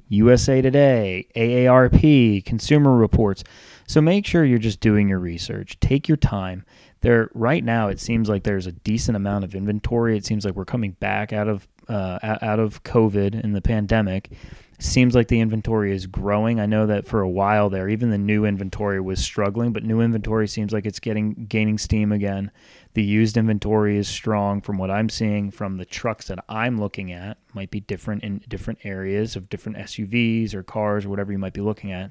USA 0.09 0.61
Today, 0.61 1.29
AARP, 1.37 2.45
Consumer 2.45 2.95
Reports. 2.97 3.45
So 3.87 4.01
make 4.01 4.27
sure 4.27 4.45
you're 4.45 4.59
just 4.59 4.81
doing 4.81 5.09
your 5.09 5.19
research. 5.19 5.79
Take 5.81 6.09
your 6.09 6.17
time. 6.17 6.65
There, 7.02 7.30
right 7.35 7.62
now, 7.62 7.88
it 7.88 8.00
seems 8.00 8.28
like 8.28 8.44
there's 8.44 8.66
a 8.66 8.73
decent 8.73 9.16
amount 9.16 9.44
of 9.44 9.54
inventory. 9.54 10.16
It 10.16 10.25
seems 10.25 10.44
like 10.44 10.54
we're 10.54 10.64
coming 10.64 10.92
back 10.92 11.32
out 11.32 11.49
of 11.49 11.68
uh, 11.88 12.18
out 12.23 12.61
of 12.61 12.82
COVID 12.85 13.42
and 13.42 13.54
the 13.54 13.61
pandemic, 13.61 14.30
seems 14.78 15.14
like 15.14 15.28
the 15.28 15.40
inventory 15.40 15.94
is 15.94 16.06
growing. 16.06 16.61
I 16.61 16.66
know 16.66 16.87
that 16.87 17.06
for 17.06 17.21
a 17.21 17.28
while 17.28 17.71
there, 17.71 17.88
even 17.88 18.11
the 18.11 18.18
new 18.18 18.44
inventory 18.44 19.00
was 19.00 19.21
struggling, 19.21 19.73
but 19.73 19.85
new 19.85 20.00
inventory 20.00 20.49
seems 20.49 20.73
like 20.73 20.87
it's 20.87 21.00
getting 21.00 21.47
gaining 21.49 21.78
steam 21.78 22.12
again. 22.12 22.50
The 22.94 23.02
used 23.02 23.37
inventory 23.37 23.97
is 23.97 24.09
strong 24.09 24.61
from 24.61 24.78
what 24.78 24.90
I'm 24.90 25.09
seeing 25.09 25.50
from 25.50 25.76
the 25.76 25.85
trucks 25.85 26.26
that 26.28 26.44
I'm 26.49 26.78
looking 26.78 27.12
at. 27.12 27.38
Might 27.54 27.71
be 27.71 27.80
different 27.80 28.23
in 28.23 28.42
different 28.49 28.80
areas 28.85 29.37
of 29.37 29.49
different 29.49 29.78
SUVs 29.78 30.54
or 30.54 30.62
cars 30.62 31.04
or 31.04 31.11
whatever 31.11 31.32
you 31.32 31.38
might 31.38 31.54
be 31.54 31.61
looking 31.61 31.92
at. 31.92 32.11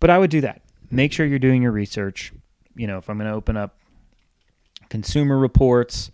But 0.00 0.10
I 0.10 0.18
would 0.18 0.30
do 0.30 0.40
that. 0.42 0.62
Make 0.90 1.12
sure 1.12 1.26
you're 1.26 1.38
doing 1.38 1.62
your 1.62 1.72
research. 1.72 2.32
You 2.74 2.86
know, 2.86 2.98
if 2.98 3.08
I'm 3.08 3.18
going 3.18 3.30
to 3.30 3.36
open 3.36 3.56
up 3.56 3.76
consumer 4.88 5.38
reports, 5.38 6.10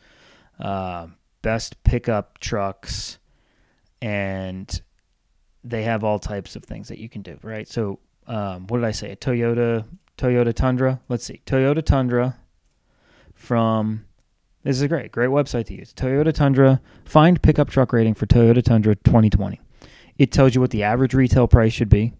uh, 0.58 1.08
best 1.42 1.82
pickup 1.84 2.38
trucks, 2.38 3.18
and 4.00 4.82
they 5.64 5.82
have 5.82 6.04
all 6.04 6.18
types 6.18 6.56
of 6.56 6.64
things 6.64 6.88
that 6.88 6.98
you 6.98 7.08
can 7.08 7.22
do, 7.22 7.38
right? 7.42 7.68
So, 7.68 7.98
um, 8.26 8.66
what 8.66 8.78
did 8.78 8.86
I 8.86 8.92
say? 8.92 9.10
A 9.12 9.16
Toyota 9.16 9.84
Toyota 10.18 10.54
Tundra. 10.54 11.00
Let's 11.08 11.24
see, 11.24 11.40
Toyota 11.46 11.84
Tundra 11.84 12.38
from. 13.34 14.04
This 14.64 14.76
is 14.76 14.82
a 14.82 14.88
great, 14.88 15.10
great 15.10 15.30
website 15.30 15.66
to 15.66 15.74
use. 15.74 15.92
Toyota 15.92 16.32
Tundra. 16.32 16.80
Find 17.04 17.42
pickup 17.42 17.68
truck 17.68 17.92
rating 17.92 18.14
for 18.14 18.26
Toyota 18.26 18.62
Tundra 18.62 18.94
2020. 18.94 19.60
It 20.18 20.30
tells 20.30 20.54
you 20.54 20.60
what 20.60 20.70
the 20.70 20.84
average 20.84 21.14
retail 21.14 21.48
price 21.48 21.72
should 21.72 21.88
be 21.88 22.12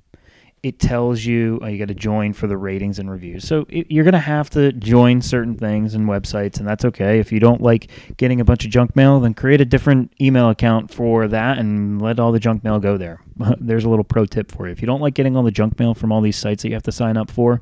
it 0.63 0.79
tells 0.79 1.25
you 1.25 1.59
oh, 1.61 1.67
you 1.67 1.79
got 1.79 1.89
to 1.89 1.95
join 1.95 2.33
for 2.33 2.47
the 2.47 2.57
ratings 2.57 3.01
and 3.01 3.11
reviews. 3.11 3.47
So 3.47 3.67
it, 3.69 3.91
you're 3.91 4.05
going 4.05 4.13
to 4.13 4.21
have 4.21 4.49
to 4.51 4.73
join 4.73 5.21
certain 5.21 5.57
things 5.57 5.95
and 5.95 6.09
websites, 6.09 6.59
and 6.59 6.69
that's 6.69 6.85
okay. 6.85 7.19
If 7.19 7.33
you 7.33 7.41
don't 7.41 7.61
like 7.61 7.91
getting 8.17 8.41
a 8.41 8.45
bunch 8.45 8.65
of 8.65 8.71
junk 8.71 8.95
mail, 8.95 9.19
then 9.19 9.35
create 9.35 9.61
a 9.61 9.65
different 9.65 10.13
email 10.21 10.51
account 10.51 10.93
for 10.93 11.27
that 11.27 11.59
and 11.59 12.01
let 12.01 12.21
all 12.21 12.31
the 12.31 12.39
junk 12.39 12.63
mail 12.63 12.79
go 12.79 12.97
there. 12.97 13.21
There's 13.59 13.85
a 13.85 13.89
little 13.89 14.05
pro 14.05 14.25
tip 14.25 14.53
for 14.53 14.67
you. 14.67 14.73
If 14.73 14.81
you 14.81 14.87
don't 14.87 15.01
like 15.01 15.15
getting 15.15 15.37
all 15.37 15.43
the 15.43 15.51
junk 15.51 15.79
mail 15.81 15.95
from 15.95 16.13
all 16.13 16.21
these 16.21 16.37
sites 16.37 16.63
that 16.63 16.69
you 16.69 16.75
have 16.75 16.85
to 16.85 16.93
sign 16.93 17.17
up 17.17 17.31
for, 17.31 17.61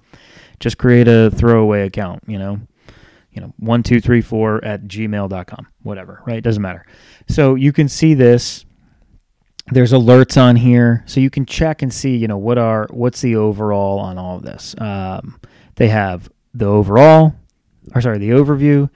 just 0.58 0.76
create 0.76 1.08
a 1.08 1.30
throwaway 1.30 1.86
account, 1.86 2.22
you 2.26 2.38
know. 2.38 2.60
You 3.32 3.40
know, 3.40 3.54
one, 3.58 3.84
two, 3.84 4.00
three, 4.00 4.22
four 4.22 4.62
at 4.64 4.88
gmail.com, 4.88 5.68
whatever, 5.84 6.20
right? 6.26 6.42
Doesn't 6.42 6.60
matter. 6.60 6.84
So 7.28 7.54
you 7.54 7.72
can 7.72 7.88
see 7.88 8.14
this 8.14 8.64
there's 9.70 9.92
alerts 9.92 10.40
on 10.40 10.56
here 10.56 11.02
so 11.06 11.20
you 11.20 11.30
can 11.30 11.46
check 11.46 11.82
and 11.82 11.92
see 11.92 12.16
you 12.16 12.28
know 12.28 12.38
what 12.38 12.58
are 12.58 12.86
what's 12.90 13.20
the 13.20 13.36
overall 13.36 13.98
on 13.98 14.18
all 14.18 14.36
of 14.36 14.42
this. 14.42 14.74
Um, 14.78 15.40
they 15.76 15.88
have 15.88 16.28
the 16.52 16.66
overall 16.66 17.34
or 17.94 18.00
sorry 18.00 18.18
the 18.18 18.30
overview 18.30 18.90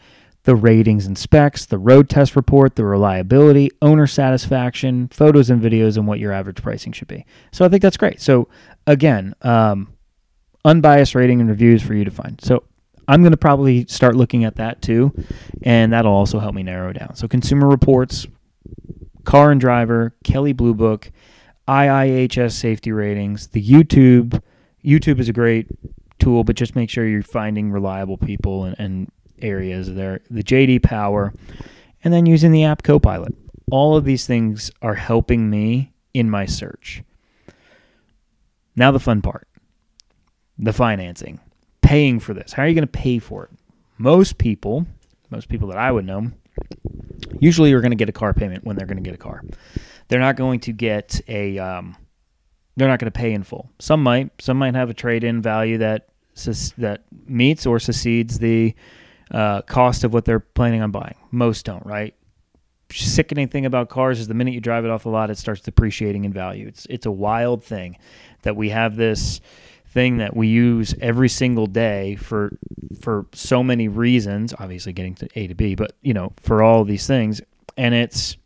the 0.44 0.54
ratings 0.54 1.06
and 1.06 1.16
specs 1.16 1.64
the 1.66 1.78
road 1.78 2.08
test 2.08 2.36
report 2.36 2.76
the 2.76 2.84
reliability 2.84 3.70
owner 3.80 4.06
satisfaction 4.06 5.08
photos 5.08 5.48
and 5.50 5.62
videos 5.62 5.96
and 5.96 6.06
what 6.06 6.18
your 6.18 6.32
average 6.32 6.62
pricing 6.62 6.92
should 6.92 7.08
be. 7.08 7.24
So 7.52 7.64
i 7.64 7.68
think 7.68 7.82
that's 7.82 7.96
great. 7.96 8.20
So 8.20 8.48
again 8.86 9.34
um, 9.42 9.94
unbiased 10.64 11.14
rating 11.14 11.40
and 11.40 11.48
reviews 11.48 11.82
for 11.82 11.94
you 11.94 12.04
to 12.04 12.10
find. 12.10 12.40
So 12.42 12.64
i'm 13.06 13.22
going 13.22 13.32
to 13.32 13.38
probably 13.38 13.86
start 13.86 14.16
looking 14.16 14.44
at 14.44 14.56
that 14.56 14.80
too 14.82 15.14
and 15.62 15.92
that'll 15.92 16.12
also 16.12 16.38
help 16.38 16.54
me 16.54 16.62
narrow 16.62 16.92
down. 16.92 17.14
So 17.14 17.28
consumer 17.28 17.68
reports 17.68 18.26
Car 19.24 19.50
and 19.50 19.60
Driver, 19.60 20.14
Kelley 20.24 20.52
Blue 20.52 20.74
Book, 20.74 21.10
IIHS 21.68 22.52
safety 22.52 22.92
ratings, 22.92 23.48
the 23.48 23.62
YouTube. 23.62 24.42
YouTube 24.84 25.18
is 25.18 25.28
a 25.28 25.32
great 25.32 25.66
tool, 26.18 26.44
but 26.44 26.56
just 26.56 26.76
make 26.76 26.90
sure 26.90 27.06
you're 27.06 27.22
finding 27.22 27.70
reliable 27.70 28.18
people 28.18 28.64
and, 28.64 28.76
and 28.78 29.12
areas 29.40 29.94
there. 29.94 30.20
The 30.30 30.42
JD 30.42 30.82
Power, 30.82 31.32
and 32.02 32.12
then 32.12 32.26
using 32.26 32.52
the 32.52 32.64
app 32.64 32.82
Copilot. 32.82 33.34
All 33.70 33.96
of 33.96 34.04
these 34.04 34.26
things 34.26 34.70
are 34.82 34.94
helping 34.94 35.48
me 35.48 35.92
in 36.12 36.30
my 36.30 36.46
search. 36.46 37.02
Now, 38.76 38.90
the 38.90 39.00
fun 39.00 39.22
part 39.22 39.48
the 40.58 40.72
financing, 40.72 41.40
paying 41.82 42.20
for 42.20 42.34
this. 42.34 42.52
How 42.52 42.62
are 42.62 42.68
you 42.68 42.74
going 42.74 42.86
to 42.86 42.92
pay 42.92 43.18
for 43.18 43.44
it? 43.44 43.50
Most 43.98 44.38
people, 44.38 44.86
most 45.30 45.48
people 45.48 45.68
that 45.68 45.78
I 45.78 45.90
would 45.90 46.04
know, 46.04 46.30
usually 47.40 47.70
you're 47.70 47.80
going 47.80 47.90
to 47.90 47.96
get 47.96 48.08
a 48.08 48.12
car 48.12 48.34
payment 48.34 48.64
when 48.64 48.76
they're 48.76 48.86
going 48.86 49.02
to 49.02 49.02
get 49.02 49.14
a 49.14 49.18
car. 49.18 49.42
They're 50.08 50.20
not 50.20 50.36
going 50.36 50.60
to 50.60 50.72
get 50.72 51.20
a 51.28 51.58
um, 51.58 51.96
they're 52.76 52.88
not 52.88 52.98
going 52.98 53.10
to 53.10 53.18
pay 53.18 53.32
in 53.32 53.42
full. 53.42 53.70
Some 53.78 54.02
might. 54.02 54.30
Some 54.40 54.58
might 54.58 54.74
have 54.74 54.90
a 54.90 54.94
trade-in 54.94 55.42
value 55.42 55.78
that 55.78 56.08
that 56.78 57.04
meets 57.26 57.66
or 57.66 57.78
succeeds 57.78 58.38
the 58.38 58.74
uh, 59.30 59.62
cost 59.62 60.04
of 60.04 60.12
what 60.12 60.24
they're 60.24 60.40
planning 60.40 60.82
on 60.82 60.90
buying. 60.90 61.16
Most 61.30 61.64
don't, 61.64 61.84
right? 61.86 62.14
Sickening 62.90 63.48
thing 63.48 63.66
about 63.66 63.88
cars 63.88 64.20
is 64.20 64.28
the 64.28 64.34
minute 64.34 64.54
you 64.54 64.60
drive 64.60 64.84
it 64.84 64.90
off 64.90 65.04
the 65.04 65.08
lot, 65.08 65.30
it 65.30 65.38
starts 65.38 65.62
depreciating 65.62 66.24
in 66.24 66.32
value. 66.32 66.66
It's 66.66 66.86
it's 66.90 67.06
a 67.06 67.10
wild 67.10 67.64
thing 67.64 67.96
that 68.42 68.56
we 68.56 68.70
have 68.70 68.96
this 68.96 69.40
thing 69.94 70.16
that 70.16 70.36
we 70.36 70.48
use 70.48 70.92
every 71.00 71.28
single 71.28 71.68
day 71.68 72.16
for 72.16 72.58
for 73.00 73.26
so 73.32 73.62
many 73.62 73.86
reasons 73.86 74.52
obviously 74.58 74.92
getting 74.92 75.14
to 75.14 75.28
a 75.36 75.46
to 75.46 75.54
b 75.54 75.76
but 75.76 75.92
you 76.02 76.12
know 76.12 76.32
for 76.40 76.62
all 76.62 76.84
these 76.84 77.06
things. 77.06 77.40
And 77.76 77.94
it's 77.94 78.36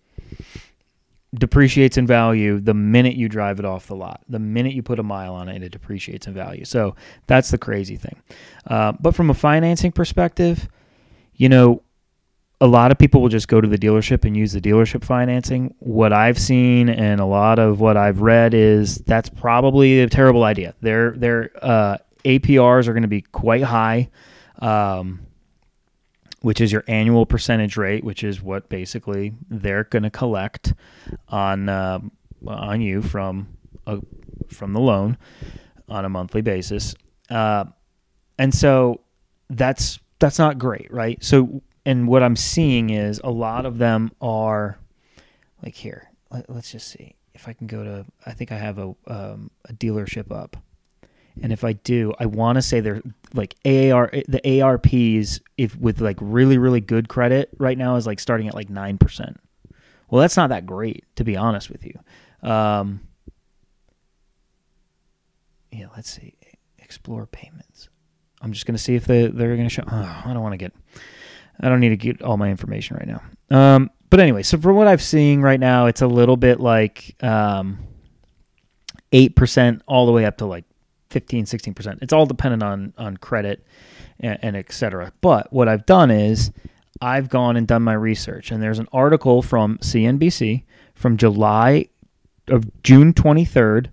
depreciates 1.35 1.99
in 1.99 2.07
value 2.07 2.59
the 2.59 2.73
minute 2.73 3.15
you 3.15 3.29
drive 3.29 3.59
it 3.59 3.65
off 3.65 3.87
the 3.87 3.95
lot 3.95 4.23
the 4.31 4.39
minute 4.39 4.73
you 4.73 4.83
put 4.83 4.99
a 4.99 5.03
mile 5.03 5.35
on 5.35 5.49
it 5.49 5.63
it 5.63 5.73
depreciates 5.73 6.27
in 6.27 6.35
value. 6.35 6.65
So 6.65 6.95
that's 7.27 7.51
the 7.51 7.59
crazy 7.59 7.97
thing. 7.97 8.23
Uh, 8.67 8.93
but 9.01 9.15
from 9.15 9.31
a 9.31 9.35
financing 9.35 9.91
perspective 9.93 10.69
you 11.35 11.49
know 11.49 11.83
a 12.61 12.67
lot 12.67 12.91
of 12.91 12.99
people 12.99 13.23
will 13.23 13.29
just 13.29 13.49
go 13.49 13.61
to 13.61 13.69
the 13.69 13.79
dealership 13.79 14.25
and 14.25 14.37
use 14.37 14.53
the 14.53 14.61
dealership 14.61 15.05
financing. 15.05 15.75
What 15.79 16.13
I've 16.13 16.39
seen 16.39 16.89
and 16.89 17.21
a 17.21 17.25
lot 17.25 17.59
of 17.59 17.81
what 17.81 17.97
I've 17.97 18.21
read 18.21 18.53
is 18.53 18.97
that's 18.99 19.29
probably 19.29 20.01
a 20.01 20.09
terrible 20.09 20.43
idea. 20.43 20.75
Their 20.81 21.13
their 21.13 21.51
uh, 21.63 21.99
APRs 22.25 22.89
are 22.89 22.93
going 22.93 23.03
to 23.03 23.09
be 23.09 23.23
quite 23.23 23.63
high, 23.63 24.11
um, 24.59 25.21
which 26.41 26.61
is 26.61 26.73
your 26.73 26.83
annual 26.89 27.27
percentage 27.27 27.77
rate, 27.77 28.03
which 28.03 28.25
is 28.25 28.43
what 28.43 28.69
basically 28.69 29.35
they're 29.49 29.85
going 29.85 30.03
to 30.03 30.11
collect 30.11 30.75
on 31.29 31.69
uh, 31.69 32.01
on 32.45 32.81
you 32.81 33.03
from 33.03 33.57
a, 33.87 34.01
from 34.49 34.73
the 34.73 34.81
loan 34.81 35.17
on 35.89 36.05
a 36.05 36.09
monthly 36.09 36.43
basis, 36.43 36.97
uh, 37.31 37.65
and 38.37 38.53
so 38.53 39.01
that's 39.49 40.01
that's 40.19 40.41
not 40.41 40.59
great, 40.59 40.93
right? 40.93 41.23
So 41.23 41.63
and 41.85 42.09
what 42.09 42.23
I'm 42.23 42.37
seeing 42.37 42.91
is 42.91 43.21
a 43.23 43.31
lot 43.31 43.67
of 43.67 43.79
them 43.79 44.11
are 44.21 44.79
like 45.63 45.75
here. 45.75 46.11
Let, 46.31 46.49
us 46.51 46.73
just 46.73 46.89
see 46.89 47.15
if 47.35 47.49
I 47.49 47.53
can 47.53 47.67
go 47.67 47.83
to. 47.85 48.05
I 48.27 48.33
think 48.33 48.53
I 48.53 48.59
have 48.59 48.79
a 48.79 48.95
um, 49.07 49.51
a 49.65 49.73
dealership 49.73 50.31
up, 50.31 50.57
and 51.43 51.53
if 51.53 51.65
I 51.65 51.73
do, 51.73 52.13
I 52.19 52.27
want 52.27 52.57
to 52.57 52.63
say 52.63 52.81
they're 52.81 53.03
like 53.35 53.55
AAR 53.65 54.11
the 54.29 54.41
ARPs 54.45 55.41
if 55.57 55.77
with 55.77 56.01
like 56.01 56.19
really 56.21 56.59
really 56.59 56.81
good 56.81 57.09
credit 57.09 57.51
right 57.59 57.79
now 57.79 57.97
is 57.97 58.07
like 58.07 58.21
starting 58.21 58.49
at 58.49 58.55
like 58.55 58.69
nine 58.69 58.99
percent. 58.99 59.39
Well, 60.11 60.21
that's 60.21 60.37
not 60.37 60.51
that 60.51 60.67
great 60.67 61.05
to 61.17 61.25
be 61.25 61.37
honest 61.37 61.71
with 61.71 61.85
you. 61.85 62.49
Um, 62.49 63.01
yeah, 65.71 65.87
let's 65.95 66.11
see. 66.11 66.35
Explore 66.79 67.27
payments. 67.27 67.89
I'm 68.41 68.53
just 68.53 68.67
gonna 68.67 68.79
see 68.79 68.95
if 68.95 69.07
they 69.07 69.27
they're 69.27 69.57
gonna 69.57 69.69
show. 69.69 69.85
Oh, 69.87 70.23
I 70.25 70.33
don't 70.33 70.43
want 70.43 70.53
to 70.53 70.59
get 70.59 70.73
I 71.61 71.69
don't 71.69 71.81
need 71.81 71.91
to 71.91 71.97
get 71.97 72.23
all 72.23 72.37
my 72.37 72.51
information 72.51 72.97
right 72.97 73.09
now. 73.09 73.23
Um, 73.57 73.91
but 74.11 74.21
anyway, 74.21 74.43
so 74.43 74.59
from 74.59 74.77
what 74.77 74.87
I've 74.89 75.03
seen 75.03 75.41
right 75.41 75.61
now, 75.61 75.87
it's 75.87 76.03
a 76.03 76.07
little 76.07 76.37
bit 76.37 76.61
like 76.61 77.17
um, 77.23 77.79
8% 79.13 79.81
all 79.87 80.07
the 80.07 80.13
way 80.13 80.25
up 80.25 80.39
to 80.39 80.47
like 80.47 80.65
15, 81.11 81.47
16%. 81.47 81.99
It's 82.03 82.13
all 82.13 82.27
dependent 82.27 82.63
on, 82.63 82.93
on 82.97 83.17
credit 83.17 83.65
and, 84.21 84.39
and 84.43 84.57
et 84.57 84.73
cetera. 84.73 85.13
But 85.21 85.53
what 85.53 85.69
I've 85.69 85.87
done 85.87 86.11
is 86.11 86.53
I've 87.01 87.29
gone 87.29 87.57
and 87.57 87.67
done 87.67 87.83
my 87.83 87.93
research, 87.95 88.51
and 88.51 88.63
there's 88.63 88.79
an 88.79 88.89
article 88.93 89.43
from 89.43 89.79
CNBC 89.79 90.65
from 90.95 91.17
July 91.17 91.89
of 92.49 92.83
June 92.83 93.13
23rd, 93.13 93.91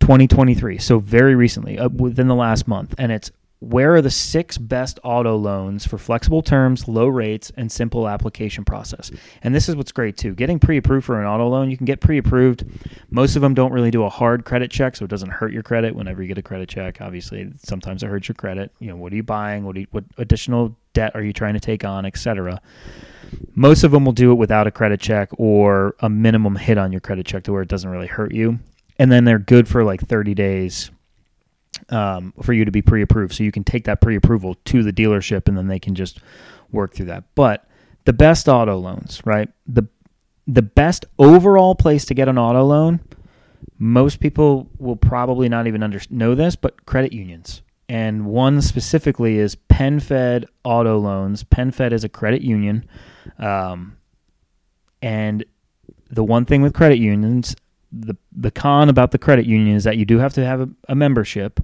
2023. 0.00 0.78
So 0.78 0.98
very 0.98 1.34
recently, 1.34 1.78
uh, 1.78 1.88
within 1.88 2.28
the 2.28 2.34
last 2.34 2.68
month. 2.68 2.94
And 2.98 3.10
it's 3.10 3.30
where 3.64 3.94
are 3.94 4.02
the 4.02 4.10
six 4.10 4.58
best 4.58 4.98
auto 5.02 5.36
loans 5.36 5.86
for 5.86 5.98
flexible 5.98 6.42
terms, 6.42 6.86
low 6.86 7.06
rates, 7.06 7.50
and 7.56 7.70
simple 7.70 8.08
application 8.08 8.64
process? 8.64 9.10
And 9.42 9.54
this 9.54 9.68
is 9.68 9.76
what's 9.76 9.92
great 9.92 10.16
too. 10.16 10.34
Getting 10.34 10.58
pre 10.58 10.76
approved 10.76 11.06
for 11.06 11.20
an 11.20 11.26
auto 11.26 11.48
loan, 11.48 11.70
you 11.70 11.76
can 11.76 11.86
get 11.86 12.00
pre 12.00 12.18
approved. 12.18 12.64
Most 13.10 13.36
of 13.36 13.42
them 13.42 13.54
don't 13.54 13.72
really 13.72 13.90
do 13.90 14.04
a 14.04 14.08
hard 14.08 14.44
credit 14.44 14.70
check, 14.70 14.96
so 14.96 15.04
it 15.04 15.08
doesn't 15.08 15.30
hurt 15.30 15.52
your 15.52 15.62
credit 15.62 15.94
whenever 15.94 16.22
you 16.22 16.28
get 16.28 16.38
a 16.38 16.42
credit 16.42 16.68
check. 16.68 17.00
Obviously, 17.00 17.50
sometimes 17.62 18.02
it 18.02 18.08
hurts 18.08 18.28
your 18.28 18.34
credit. 18.34 18.70
You 18.78 18.88
know, 18.88 18.96
what 18.96 19.12
are 19.12 19.16
you 19.16 19.22
buying? 19.22 19.64
What, 19.64 19.76
you, 19.76 19.86
what 19.90 20.04
additional 20.18 20.76
debt 20.92 21.12
are 21.14 21.22
you 21.22 21.32
trying 21.32 21.54
to 21.54 21.60
take 21.60 21.84
on, 21.84 22.04
etc. 22.04 22.60
Most 23.54 23.82
of 23.82 23.90
them 23.90 24.04
will 24.04 24.12
do 24.12 24.30
it 24.32 24.36
without 24.36 24.66
a 24.66 24.70
credit 24.70 25.00
check 25.00 25.30
or 25.38 25.96
a 26.00 26.08
minimum 26.08 26.56
hit 26.56 26.78
on 26.78 26.92
your 26.92 27.00
credit 27.00 27.26
check 27.26 27.44
to 27.44 27.52
where 27.52 27.62
it 27.62 27.68
doesn't 27.68 27.90
really 27.90 28.06
hurt 28.06 28.32
you. 28.32 28.58
And 28.98 29.10
then 29.10 29.24
they're 29.24 29.40
good 29.40 29.66
for 29.66 29.82
like 29.82 30.00
30 30.00 30.34
days 30.34 30.90
um, 31.88 32.32
for 32.42 32.52
you 32.52 32.64
to 32.64 32.70
be 32.70 32.82
pre-approved. 32.82 33.34
So 33.34 33.44
you 33.44 33.52
can 33.52 33.64
take 33.64 33.84
that 33.84 34.00
pre-approval 34.00 34.56
to 34.66 34.82
the 34.82 34.92
dealership, 34.92 35.48
and 35.48 35.56
then 35.56 35.68
they 35.68 35.78
can 35.78 35.94
just 35.94 36.20
work 36.70 36.94
through 36.94 37.06
that. 37.06 37.24
But 37.34 37.66
the 38.04 38.12
best 38.12 38.48
auto 38.48 38.76
loans, 38.78 39.20
right? 39.24 39.48
The 39.66 39.86
the 40.46 40.62
best 40.62 41.06
overall 41.18 41.74
place 41.74 42.04
to 42.04 42.14
get 42.14 42.28
an 42.28 42.38
auto 42.38 42.64
loan. 42.64 43.00
Most 43.78 44.20
people 44.20 44.68
will 44.78 44.96
probably 44.96 45.48
not 45.48 45.66
even 45.66 45.82
under, 45.82 45.98
know 46.10 46.34
this, 46.34 46.54
but 46.54 46.84
credit 46.84 47.14
unions. 47.14 47.62
And 47.88 48.26
one 48.26 48.60
specifically 48.60 49.38
is 49.38 49.56
PenFed 49.56 50.44
Auto 50.62 50.98
Loans. 50.98 51.44
PenFed 51.44 51.92
is 51.92 52.04
a 52.04 52.08
credit 52.08 52.42
union. 52.42 52.86
Um, 53.38 53.96
and 55.02 55.44
the 56.10 56.24
one 56.24 56.44
thing 56.44 56.62
with 56.62 56.74
credit 56.74 56.98
unions, 56.98 57.56
the 58.00 58.16
the 58.32 58.50
con 58.50 58.88
about 58.88 59.10
the 59.10 59.18
credit 59.18 59.46
union 59.46 59.76
is 59.76 59.84
that 59.84 59.96
you 59.96 60.04
do 60.04 60.18
have 60.18 60.34
to 60.34 60.44
have 60.44 60.60
a, 60.60 60.68
a, 60.88 60.94
membership. 60.94 61.60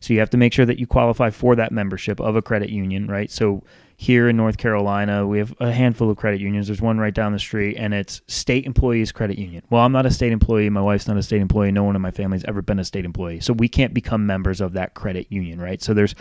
So 0.00 0.12
you 0.12 0.20
have 0.20 0.30
to 0.30 0.36
make 0.36 0.52
sure 0.52 0.66
that 0.66 0.78
you 0.78 0.86
qualify 0.86 1.30
for 1.30 1.56
that 1.56 1.72
membership 1.72 2.20
of 2.20 2.36
a 2.36 2.42
credit 2.42 2.68
union, 2.68 3.06
right? 3.06 3.30
So 3.30 3.62
here 3.96 4.28
in 4.28 4.36
North 4.36 4.58
Carolina, 4.58 5.26
we 5.26 5.38
have 5.38 5.54
a 5.60 5.72
handful 5.72 6.10
of 6.10 6.16
credit 6.16 6.40
unions. 6.40 6.66
There's 6.66 6.82
one 6.82 6.98
right 6.98 7.14
down 7.14 7.32
the 7.32 7.38
street, 7.38 7.76
and 7.76 7.94
it's 7.94 8.20
State 8.26 8.66
Employees 8.66 9.12
Credit 9.12 9.38
Union. 9.38 9.62
Well, 9.70 9.82
I'm 9.82 9.92
not 9.92 10.04
a 10.04 10.10
state 10.10 10.32
employee. 10.32 10.68
My 10.68 10.82
wife's 10.82 11.06
not 11.06 11.16
a 11.16 11.22
state 11.22 11.40
employee. 11.40 11.72
No 11.72 11.84
one 11.84 11.96
in 11.96 12.02
my 12.02 12.10
family's 12.10 12.44
ever 12.44 12.60
been 12.60 12.78
a 12.78 12.84
state 12.84 13.04
employee. 13.04 13.40
So 13.40 13.52
we 13.52 13.68
can't 13.68 13.94
become 13.94 14.26
members 14.26 14.60
of 14.60 14.72
that 14.72 14.94
credit 14.94 15.30
union, 15.30 15.60
right? 15.60 15.80
So 15.80 15.94
there's 15.94 16.14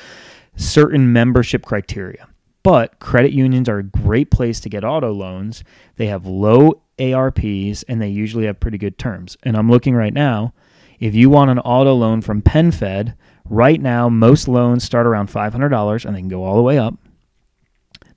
certain 0.55 1.11
membership 1.11 1.65
criteria. 1.65 2.27
But 2.63 2.99
credit 2.99 3.33
unions 3.33 3.67
are 3.67 3.79
a 3.79 3.83
great 3.83 4.31
place 4.31 4.59
to 4.61 4.69
get 4.69 4.85
auto 4.85 5.11
loans. 5.11 5.63
They 5.97 6.07
have 6.07 6.25
low 6.25 6.81
ARPs 6.97 7.83
and 7.87 8.01
they 8.01 8.07
usually 8.07 8.45
have 8.45 8.59
pretty 8.59 8.77
good 8.77 8.97
terms. 8.97 9.37
And 9.43 9.57
I'm 9.57 9.69
looking 9.69 9.95
right 9.95 10.13
now. 10.13 10.53
If 10.99 11.13
you 11.13 11.29
want 11.29 11.51
an 11.51 11.59
auto 11.59 11.93
loan 11.93 12.21
from 12.21 12.41
PenFed, 12.41 13.15
right 13.45 13.81
now 13.81 14.07
most 14.07 14.47
loans 14.47 14.85
start 14.85 15.05
around 15.05 15.29
$500 15.29 16.05
and 16.05 16.15
they 16.15 16.19
can 16.19 16.29
go 16.29 16.45
all 16.45 16.55
the 16.55 16.61
way 16.61 16.77
up. 16.77 16.95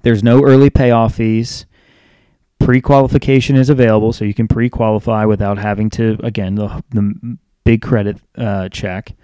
There's 0.02 0.22
no 0.22 0.44
early 0.44 0.70
payoff 0.70 1.16
fees. 1.16 1.66
Pre 2.60 2.80
qualification 2.80 3.56
is 3.56 3.68
available, 3.68 4.12
so 4.12 4.24
you 4.24 4.34
can 4.34 4.48
pre 4.48 4.70
qualify 4.70 5.24
without 5.24 5.58
having 5.58 5.90
to, 5.90 6.16
again, 6.22 6.54
the, 6.54 6.82
the 6.90 7.38
big 7.64 7.82
credit 7.82 8.18
uh, 8.38 8.68
check. 8.68 9.14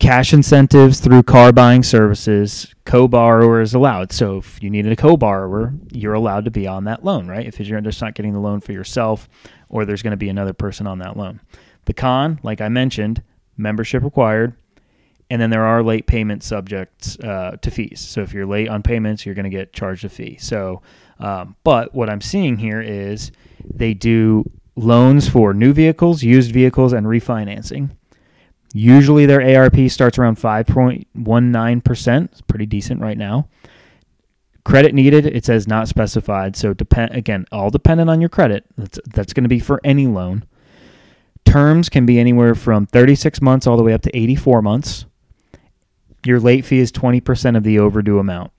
Cash 0.00 0.32
incentives 0.32 1.00
through 1.00 1.24
car 1.24 1.52
buying 1.52 1.82
services, 1.82 2.72
co 2.84 3.08
borrower 3.08 3.60
is 3.60 3.74
allowed. 3.74 4.12
So 4.12 4.38
if 4.38 4.62
you 4.62 4.70
needed 4.70 4.92
a 4.92 4.96
co 4.96 5.16
borrower, 5.16 5.74
you're 5.90 6.14
allowed 6.14 6.44
to 6.44 6.52
be 6.52 6.68
on 6.68 6.84
that 6.84 7.04
loan, 7.04 7.26
right? 7.26 7.46
If 7.46 7.58
you're 7.58 7.80
just 7.80 8.00
not 8.00 8.14
getting 8.14 8.32
the 8.32 8.38
loan 8.38 8.60
for 8.60 8.72
yourself 8.72 9.28
or 9.68 9.84
there's 9.84 10.02
going 10.02 10.12
to 10.12 10.16
be 10.16 10.28
another 10.28 10.52
person 10.52 10.86
on 10.86 10.98
that 11.00 11.16
loan. 11.16 11.40
The 11.86 11.94
con, 11.94 12.38
like 12.42 12.60
I 12.60 12.68
mentioned, 12.68 13.22
membership 13.56 14.02
required, 14.02 14.54
and 15.30 15.42
then 15.42 15.50
there 15.50 15.64
are 15.64 15.82
late 15.82 16.06
payment 16.06 16.42
subjects 16.42 17.18
uh, 17.18 17.56
to 17.60 17.70
fees. 17.70 18.00
So 18.00 18.22
if 18.22 18.32
you're 18.32 18.46
late 18.46 18.68
on 18.68 18.82
payments, 18.82 19.26
you're 19.26 19.34
going 19.34 19.44
to 19.44 19.50
get 19.50 19.72
charged 19.72 20.04
a 20.04 20.08
fee. 20.08 20.38
So, 20.40 20.80
um, 21.18 21.56
but 21.64 21.94
what 21.94 22.08
I'm 22.08 22.20
seeing 22.20 22.56
here 22.56 22.80
is 22.80 23.32
they 23.64 23.94
do 23.94 24.44
loans 24.76 25.28
for 25.28 25.52
new 25.52 25.72
vehicles, 25.72 26.22
used 26.22 26.52
vehicles, 26.52 26.92
and 26.92 27.06
refinancing. 27.06 27.90
Usually 28.72 29.26
their 29.26 29.56
ARP 29.56 29.88
starts 29.88 30.18
around 30.18 30.36
5.19%. 30.36 32.24
It's 32.24 32.40
pretty 32.42 32.66
decent 32.66 33.00
right 33.00 33.16
now. 33.16 33.48
Credit 34.64 34.94
needed, 34.94 35.24
it 35.24 35.46
says 35.46 35.66
not 35.66 35.88
specified. 35.88 36.54
So 36.54 36.74
depend 36.74 37.14
again, 37.14 37.46
all 37.50 37.70
dependent 37.70 38.10
on 38.10 38.20
your 38.20 38.28
credit. 38.28 38.66
That's 38.76 39.00
that's 39.06 39.32
going 39.32 39.44
to 39.44 39.48
be 39.48 39.60
for 39.60 39.80
any 39.82 40.06
loan. 40.06 40.44
Terms 41.46 41.88
can 41.88 42.04
be 42.04 42.18
anywhere 42.18 42.54
from 42.54 42.84
36 42.84 43.40
months 43.40 43.66
all 43.66 43.78
the 43.78 43.82
way 43.82 43.94
up 43.94 44.02
to 44.02 44.14
84 44.14 44.60
months. 44.60 45.06
Your 46.26 46.38
late 46.38 46.66
fee 46.66 46.80
is 46.80 46.92
20% 46.92 47.56
of 47.56 47.62
the 47.62 47.78
overdue 47.78 48.18
amount. 48.18 48.52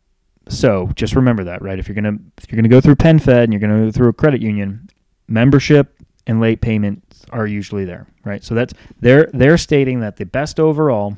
So 0.48 0.90
just 0.96 1.16
remember 1.16 1.44
that, 1.44 1.62
right? 1.62 1.78
If 1.78 1.88
you're 1.88 1.94
gonna 1.94 2.18
if 2.40 2.52
you're 2.52 2.58
gonna 2.58 2.70
go 2.70 2.82
through 2.82 2.96
PenFed 2.96 3.44
and 3.44 3.54
you're 3.54 3.60
gonna 3.60 3.86
go 3.86 3.92
through 3.92 4.10
a 4.10 4.14
credit 4.14 4.42
union, 4.42 4.90
membership 5.28 5.96
and 6.30 6.40
late 6.40 6.62
payments 6.62 7.26
are 7.32 7.48
usually 7.48 7.86
there, 7.86 8.06
right? 8.24 8.44
So 8.44 8.54
that's 8.54 8.72
they're 9.00 9.32
they're 9.34 9.58
stating 9.58 10.02
that 10.02 10.18
the 10.18 10.28
best 10.28 10.60
overall 10.60 11.18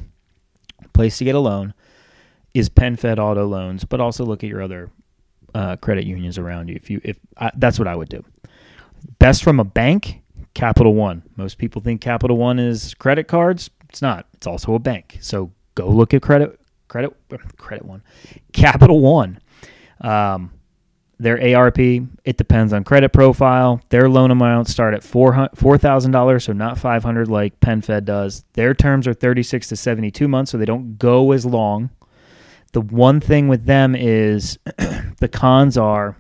place 0.94 1.18
to 1.18 1.26
get 1.26 1.36
a 1.36 1.40
loan 1.40 1.74
is 2.54 2.70
PenFed 2.70 3.20
Auto 3.20 3.46
Loans, 3.46 3.84
but 3.84 4.00
also 4.00 4.24
look 4.24 4.42
at 4.42 4.50
your 4.50 4.62
other 4.62 4.90
uh, 5.54 5.76
credit 5.76 6.06
unions 6.06 6.38
around 6.38 6.70
you. 6.70 6.76
If 6.78 6.90
you 6.90 7.02
if 7.04 7.20
I, 7.38 7.52
that's 7.58 7.78
what 7.78 7.90
I 7.90 7.96
would 7.96 8.08
do. 8.08 8.24
Best 9.20 9.44
from 9.44 9.60
a 9.60 9.66
bank, 9.66 10.22
Capital 10.54 10.94
One. 10.94 11.24
Most 11.36 11.58
people 11.58 11.82
think 11.82 12.00
Capital 12.00 12.38
One 12.38 12.58
is 12.58 12.94
credit 12.94 13.28
cards. 13.28 13.70
It's 13.90 14.02
not. 14.02 14.28
It's 14.36 14.48
also 14.48 14.76
a 14.76 14.80
bank. 14.80 15.18
So 15.20 15.52
go 15.76 15.90
look 15.90 16.14
at 16.14 16.22
credit 16.22 16.58
credit 16.88 17.14
credit 17.58 17.84
one, 17.84 18.02
Capital 18.54 19.02
One. 19.02 19.42
Um, 20.00 20.54
their 21.22 21.56
ARP, 21.56 21.78
it 21.80 22.38
depends 22.38 22.74
on 22.74 22.84
credit 22.84 23.14
profile. 23.14 23.80
Their 23.90 24.10
loan 24.10 24.32
amounts 24.32 24.72
start 24.72 24.94
at 24.94 25.02
$4,000, 25.02 26.42
so 26.42 26.54
not 26.54 26.80
500 26.80 27.28
like 27.28 27.60
PenFed 27.60 28.06
does. 28.06 28.44
Their 28.54 28.74
terms 28.74 29.08
are 29.08 29.14
36 29.14 29.68
to 29.70 29.76
72 29.76 30.28
months, 30.28 30.52
so 30.52 30.58
they 30.58 30.66
don't 30.66 30.98
go 30.98 31.32
as 31.32 31.46
long. 31.46 31.92
The 32.74 32.82
one 32.82 33.20
thing 33.20 33.48
with 33.48 33.66
them 33.66 33.96
is 33.96 34.58
the 35.20 35.30
cons 35.32 35.78
are 35.78 36.18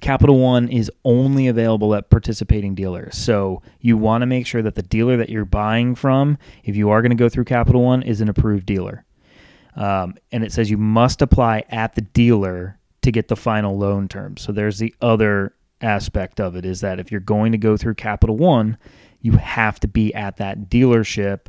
Capital 0.00 0.38
One 0.38 0.68
is 0.68 0.90
only 1.04 1.46
available 1.46 1.94
at 1.94 2.10
participating 2.10 2.74
dealers. 2.74 3.16
So 3.16 3.62
you 3.80 3.96
want 3.96 4.22
to 4.22 4.26
make 4.26 4.46
sure 4.46 4.62
that 4.62 4.74
the 4.74 4.82
dealer 4.82 5.16
that 5.18 5.28
you're 5.28 5.44
buying 5.44 5.94
from, 5.94 6.38
if 6.64 6.74
you 6.74 6.90
are 6.90 7.02
going 7.02 7.10
to 7.10 7.16
go 7.16 7.28
through 7.28 7.44
Capital 7.44 7.82
One, 7.82 8.02
is 8.02 8.20
an 8.20 8.28
approved 8.28 8.66
dealer. 8.66 9.04
Um, 9.76 10.16
and 10.32 10.42
it 10.42 10.52
says 10.52 10.70
you 10.70 10.78
must 10.78 11.22
apply 11.22 11.64
at 11.68 11.94
the 11.94 12.00
dealer 12.00 12.78
to 13.02 13.12
get 13.12 13.28
the 13.28 13.36
final 13.36 13.78
loan 13.78 14.08
terms. 14.08 14.42
So 14.42 14.52
there's 14.52 14.78
the 14.78 14.94
other 15.00 15.54
aspect 15.80 16.40
of 16.40 16.56
it 16.56 16.64
is 16.64 16.80
that 16.82 17.00
if 17.00 17.10
you're 17.10 17.20
going 17.20 17.52
to 17.52 17.58
go 17.58 17.76
through 17.76 17.94
Capital 17.94 18.36
One, 18.36 18.76
you 19.20 19.32
have 19.32 19.80
to 19.80 19.88
be 19.88 20.14
at 20.14 20.36
that 20.38 20.68
dealership. 20.68 21.46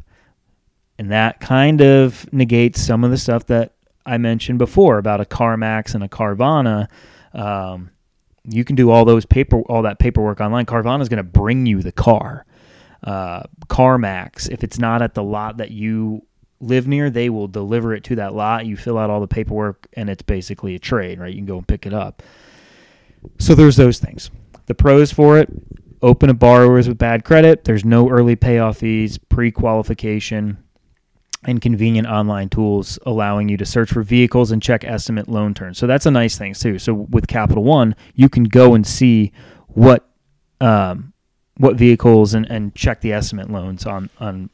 And 0.98 1.12
that 1.12 1.40
kind 1.40 1.82
of 1.82 2.32
negates 2.32 2.82
some 2.82 3.04
of 3.04 3.12
the 3.12 3.18
stuff 3.18 3.48
that 3.48 3.74
I 4.06 4.18
mentioned 4.18 4.60
before 4.60 4.98
about 4.98 5.22
a 5.22 5.26
CarMax 5.26 5.96
and 5.96 6.04
a 6.04 6.08
Carvana. 6.08 6.88
Um, 7.34 7.92
you 8.44 8.64
can 8.64 8.76
do 8.76 8.90
all 8.90 9.06
those 9.06 9.26
paper, 9.26 9.62
all 9.62 9.84
that 9.84 10.00
paperwork 10.00 10.42
online. 10.42 10.66
Carvana 10.66 11.02
is 11.02 11.10
going 11.10 11.18
to 11.18 11.24
bring 11.24 11.66
you 11.66 11.82
the 11.82 11.92
car. 11.92 12.46
Uh, 13.04 13.44
CarMax, 13.68 14.50
if 14.50 14.64
it's 14.64 14.78
not 14.78 15.02
at 15.02 15.16
the 15.16 15.24
lot 15.24 15.58
that 15.58 15.72
you 15.72 16.26
live 16.62 16.88
near, 16.88 17.10
they 17.10 17.30
will 17.30 17.47
deliver 17.47 17.93
it 17.93 18.04
to 18.06 18.15
that 18.15 18.34
lot. 18.34 18.65
You 18.65 18.78
fill 18.78 18.97
out 18.97 19.10
all 19.10 19.19
the 19.19 19.28
paperwork, 19.28 19.88
and 19.93 20.10
it's 20.10 20.21
basically 20.21 20.76
a 20.76 20.80
trade, 20.80 21.19
right? 21.19 21.32
You 21.32 21.38
can 21.38 21.45
go 21.45 21.58
and 21.58 21.67
pick 21.67 21.86
it 21.86 21.93
up. 21.93 22.24
So 23.39 23.56
there's 23.56 23.76
those 23.76 24.00
things. 24.00 24.32
The 24.65 24.76
pros 24.76 25.12
for 25.12 25.38
it 25.38 25.50
open 26.02 26.28
to 26.30 26.34
borrowers 26.34 26.88
with 26.88 26.97
bad 26.97 27.24
credit. 27.24 27.63
There's 27.63 27.86
no 27.86 28.10
early 28.10 28.36
payoff 28.36 28.78
fees, 28.78 29.17
pre 29.17 29.52
qualification, 29.52 30.58
and 31.43 31.62
convenient 31.62 32.08
online 32.08 32.50
tools 32.50 32.97
allowing 33.06 33.50
you 33.50 33.58
to 33.58 33.65
search 33.65 33.91
for 33.91 34.04
vehicles 34.04 34.52
and 34.52 34.62
check 34.62 34.84
estimate 34.84 35.28
loan 35.28 35.54
terms. 35.54 35.78
So 35.78 35.88
that's 35.88 36.06
a 36.06 36.12
nice 36.12 36.38
thing, 36.38 36.54
too. 36.54 36.80
So 36.80 36.93
with 36.93 37.28
Capital 37.28 37.63
One, 37.63 37.95
you 38.15 38.30
can 38.30 38.45
go 38.45 38.74
and 38.74 38.86
see 38.86 39.32
what. 39.67 40.08
Um, 40.60 41.12
what 41.58 41.76
vehicles 41.76 42.34
and, 42.34 42.50
and 42.50 42.74
check 42.76 43.02
the 43.02 43.13
estimate 43.13 43.50
loans 43.50 43.86
on, 43.86 44.10
on 44.19 44.50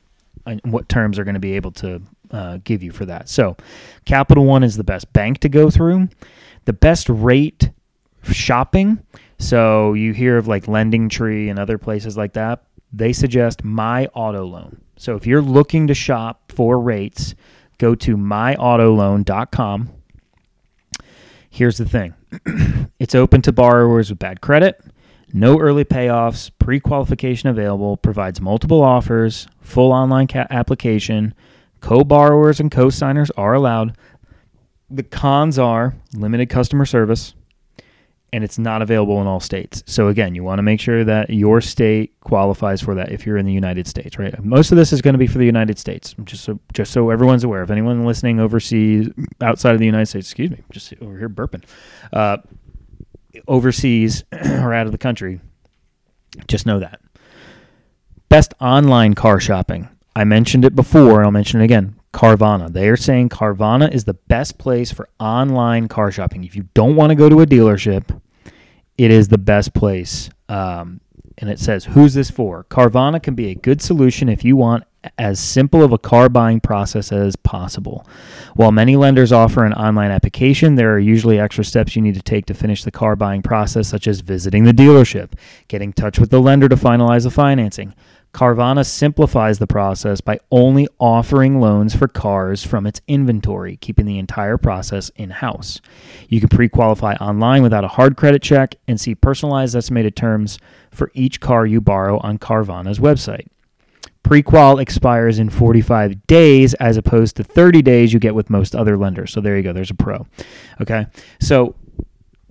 what 0.63 0.89
terms 0.89 1.19
are 1.19 1.23
going 1.23 1.35
to 1.35 1.39
be 1.39 1.53
able 1.53 1.71
to 1.71 2.01
uh, 2.31 2.57
give 2.63 2.83
you 2.83 2.91
for 2.91 3.05
that. 3.05 3.29
So, 3.29 3.57
Capital 4.05 4.45
One 4.45 4.63
is 4.63 4.77
the 4.77 4.83
best 4.83 5.11
bank 5.13 5.39
to 5.39 5.49
go 5.49 5.69
through. 5.69 6.09
The 6.65 6.73
best 6.73 7.09
rate 7.09 7.71
shopping. 8.33 8.99
So 9.39 9.93
you 9.93 10.13
hear 10.13 10.37
of 10.37 10.47
like 10.47 10.67
Lending 10.67 11.09
Tree 11.09 11.49
and 11.49 11.59
other 11.59 11.77
places 11.77 12.17
like 12.17 12.33
that. 12.33 12.63
They 12.91 13.13
suggest 13.13 13.63
My 13.63 14.07
Auto 14.07 14.45
Loan. 14.45 14.81
So 14.97 15.15
if 15.15 15.27
you're 15.27 15.41
looking 15.41 15.87
to 15.87 15.93
shop 15.93 16.51
for 16.51 16.79
rates, 16.79 17.35
go 17.77 17.93
to 17.95 18.17
myautoloan.com. 18.17 19.89
Here's 21.49 21.77
the 21.77 21.85
thing 21.85 22.13
it's 22.99 23.15
open 23.15 23.41
to 23.43 23.51
borrowers 23.51 24.09
with 24.09 24.19
bad 24.19 24.41
credit, 24.41 24.81
no 25.33 25.59
early 25.59 25.83
payoffs, 25.83 26.51
pre 26.59 26.79
qualification 26.79 27.49
available, 27.49 27.97
provides 27.97 28.39
multiple 28.39 28.81
offers, 28.81 29.47
full 29.61 29.91
online 29.91 30.27
ca- 30.27 30.47
application, 30.49 31.33
co 31.81 32.03
borrowers 32.03 32.59
and 32.59 32.71
co 32.71 32.89
signers 32.89 33.31
are 33.31 33.53
allowed. 33.53 33.97
The 34.89 35.03
cons 35.03 35.59
are 35.59 35.95
limited 36.13 36.49
customer 36.49 36.85
service, 36.85 37.33
and 38.31 38.43
it's 38.43 38.57
not 38.57 38.81
available 38.81 39.19
in 39.19 39.27
all 39.27 39.41
states. 39.41 39.83
So 39.85 40.07
again, 40.07 40.33
you 40.33 40.43
want 40.43 40.59
to 40.59 40.63
make 40.63 40.79
sure 40.79 41.03
that 41.03 41.29
your 41.29 41.59
state 41.59 42.17
qualifies 42.21 42.81
for 42.81 42.95
that 42.95 43.11
if 43.11 43.25
you're 43.25 43.37
in 43.37 43.45
the 43.45 43.53
United 43.53 43.87
States, 43.87 44.17
right? 44.17 44.41
Most 44.43 44.71
of 44.71 44.77
this 44.77 44.93
is 44.93 45.01
going 45.01 45.13
to 45.13 45.17
be 45.17 45.27
for 45.27 45.39
the 45.39 45.45
United 45.45 45.77
States, 45.77 46.15
just 46.23 46.43
so 46.45 46.59
just 46.73 46.91
so 46.93 47.09
everyone's 47.09 47.43
aware. 47.43 47.63
If 47.63 47.69
anyone 47.69 48.05
listening 48.05 48.39
overseas, 48.39 49.09
outside 49.41 49.73
of 49.73 49.79
the 49.79 49.85
United 49.85 50.05
States, 50.05 50.27
excuse 50.27 50.51
me, 50.51 50.63
just 50.71 50.93
over 51.01 51.17
here 51.17 51.29
burping, 51.29 51.63
uh, 52.13 52.37
overseas 53.47 54.23
or 54.31 54.73
out 54.73 54.85
of 54.85 54.91
the 54.91 54.97
country, 54.97 55.39
just 56.47 56.65
know 56.65 56.79
that. 56.79 57.01
Best 58.29 58.53
online 58.59 59.13
car 59.13 59.39
shopping. 59.39 59.89
I 60.15 60.23
mentioned 60.23 60.65
it 60.65 60.75
before, 60.75 61.17
and 61.17 61.25
I'll 61.25 61.31
mention 61.31 61.61
it 61.61 61.65
again. 61.65 61.95
Carvana. 62.13 62.71
They 62.71 62.89
are 62.89 62.97
saying 62.97 63.29
Carvana 63.29 63.93
is 63.93 64.05
the 64.05 64.15
best 64.15 64.57
place 64.57 64.91
for 64.91 65.07
online 65.19 65.87
car 65.87 66.11
shopping. 66.11 66.43
If 66.43 66.55
you 66.55 66.67
don't 66.73 66.95
want 66.95 67.11
to 67.11 67.15
go 67.15 67.29
to 67.29 67.41
a 67.41 67.45
dealership, 67.45 68.19
it 68.97 69.11
is 69.11 69.27
the 69.27 69.37
best 69.37 69.73
place. 69.73 70.29
Um, 70.49 71.01
and 71.37 71.49
it 71.49 71.59
says, 71.59 71.85
Who's 71.85 72.15
this 72.15 72.31
for? 72.31 72.63
Carvana 72.65 73.21
can 73.21 73.35
be 73.35 73.49
a 73.49 73.55
good 73.55 73.81
solution 73.81 74.29
if 74.29 74.43
you 74.43 74.55
want 74.55 74.85
as 75.17 75.39
simple 75.39 75.83
of 75.83 75.91
a 75.91 75.97
car 75.97 76.29
buying 76.29 76.59
process 76.59 77.11
as 77.11 77.35
possible. 77.35 78.07
While 78.55 78.71
many 78.71 78.95
lenders 78.95 79.31
offer 79.31 79.65
an 79.65 79.73
online 79.73 80.11
application, 80.11 80.75
there 80.75 80.93
are 80.93 80.99
usually 80.99 81.39
extra 81.39 81.63
steps 81.63 81.95
you 81.95 82.01
need 82.01 82.15
to 82.15 82.21
take 82.21 82.45
to 82.47 82.53
finish 82.53 82.83
the 82.83 82.91
car 82.91 83.15
buying 83.15 83.41
process, 83.41 83.87
such 83.87 84.07
as 84.07 84.21
visiting 84.21 84.63
the 84.63 84.71
dealership, 84.71 85.33
getting 85.67 85.89
in 85.89 85.93
touch 85.93 86.19
with 86.19 86.29
the 86.29 86.41
lender 86.41 86.69
to 86.69 86.75
finalize 86.75 87.23
the 87.23 87.31
financing. 87.31 87.93
Carvana 88.33 88.85
simplifies 88.85 89.57
the 89.57 89.65
process 89.65 90.21
by 90.21 90.39
only 90.51 90.87
offering 90.99 91.59
loans 91.59 91.95
for 91.95 92.07
cars 92.07 92.63
from 92.63 92.85
its 92.85 93.01
inventory, 93.07 93.77
keeping 93.77 94.05
the 94.05 94.19
entire 94.19 94.57
process 94.57 95.09
in 95.15 95.31
house. 95.31 95.81
You 96.29 96.39
can 96.39 96.49
pre 96.49 96.69
qualify 96.69 97.13
online 97.15 97.63
without 97.63 97.83
a 97.83 97.87
hard 97.89 98.15
credit 98.15 98.43
check 98.43 98.75
and 98.87 99.01
see 99.01 99.15
personalized 99.15 99.75
estimated 99.75 100.15
terms 100.15 100.59
for 100.91 101.09
each 101.15 101.39
car 101.39 101.65
you 101.65 101.81
borrow 101.81 102.19
on 102.19 102.37
Carvana's 102.37 102.99
website. 102.99 103.47
Prequal 104.27 104.81
expires 104.81 105.39
in 105.39 105.49
45 105.49 106.27
days 106.27 106.73
as 106.75 106.97
opposed 106.97 107.37
to 107.37 107.45
30 107.45 107.81
days 107.81 108.11
you 108.11 108.19
get 108.19 108.35
with 108.35 108.49
most 108.49 108.75
other 108.75 108.97
lenders. 108.97 109.31
So 109.31 109.39
there 109.39 109.55
you 109.55 109.63
go. 109.63 109.71
There's 109.71 109.89
a 109.89 109.95
pro. 109.95 110.27
Okay. 110.81 111.07
So 111.39 111.75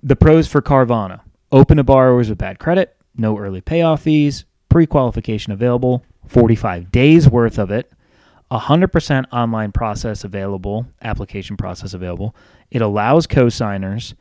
the 0.01 0.15
pros 0.15 0.47
for 0.47 0.59
Carvana 0.59 1.21
open 1.51 1.77
to 1.77 1.83
borrowers 1.83 2.29
with 2.29 2.39
bad 2.39 2.57
credit, 2.57 2.95
no 3.15 3.37
early 3.37 3.61
payoff 3.61 4.01
fees, 4.01 4.45
pre 4.69 4.87
qualification 4.87 5.53
available, 5.53 6.03
45 6.25 6.91
days 6.91 7.29
worth 7.29 7.59
of 7.59 7.69
it, 7.69 7.91
100% 8.49 9.25
online 9.31 9.71
process 9.71 10.23
available, 10.23 10.87
application 11.03 11.57
process 11.57 11.93
available. 11.93 12.35
It 12.71 12.81
allows 12.81 13.27
co-signers. 13.27 14.15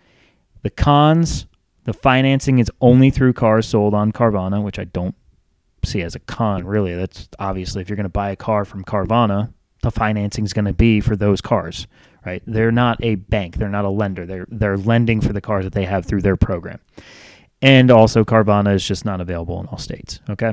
The 0.61 0.69
cons, 0.69 1.47
the 1.85 1.95
financing 1.95 2.59
is 2.59 2.71
only 2.83 3.09
through 3.09 3.33
cars 3.33 3.67
sold 3.67 3.95
on 3.95 4.13
Carvana, 4.13 4.63
which 4.63 4.79
I 4.79 4.85
don't 4.85 5.15
see 5.87 6.03
as 6.03 6.15
a 6.15 6.21
con 6.21 6.65
really. 6.65 6.95
That's 6.95 7.29
obviously 7.39 7.83
if 7.83 7.89
you're 7.89 7.97
going 7.97 8.05
to 8.05 8.11
buy 8.11 8.31
a 8.31 8.37
car 8.37 8.65
from 8.65 8.85
Carvana, 8.85 9.53
the 9.83 9.91
financing 9.91 10.45
is 10.45 10.53
going 10.53 10.65
to 10.65 10.73
be 10.73 11.01
for 11.01 11.17
those 11.17 11.41
cars, 11.41 11.87
right? 12.25 12.43
They're 12.47 12.73
not 12.73 13.03
a 13.03 13.15
bank, 13.15 13.57
they're 13.57 13.69
not 13.69 13.85
a 13.85 13.91
lender. 13.91 14.27
They're 14.27 14.47
they're 14.49 14.77
lending 14.77 15.21
for 15.21 15.33
the 15.33 15.41
cars 15.41 15.65
that 15.65 15.73
they 15.73 15.85
have 15.85 16.07
through 16.07 16.23
their 16.23 16.37
program. 16.37 16.81
And 17.63 17.91
also, 17.91 18.25
Carvana 18.25 18.75
is 18.75 18.87
just 18.87 19.05
not 19.05 19.21
available 19.21 19.59
in 19.61 19.67
all 19.67 19.79
states. 19.79 20.21
Okay. 20.29 20.53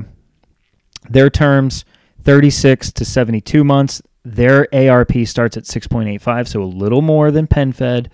Their 1.10 1.28
terms 1.28 1.84
36 2.22 2.92
to 2.92 3.04
72 3.04 3.62
months. 3.62 4.02
Their 4.24 4.66
ARP 4.74 5.12
starts 5.26 5.58
at 5.58 5.64
6.85, 5.64 6.48
so 6.48 6.62
a 6.62 6.64
little 6.64 7.02
more 7.02 7.30
than 7.30 7.46
PenFed, 7.46 8.06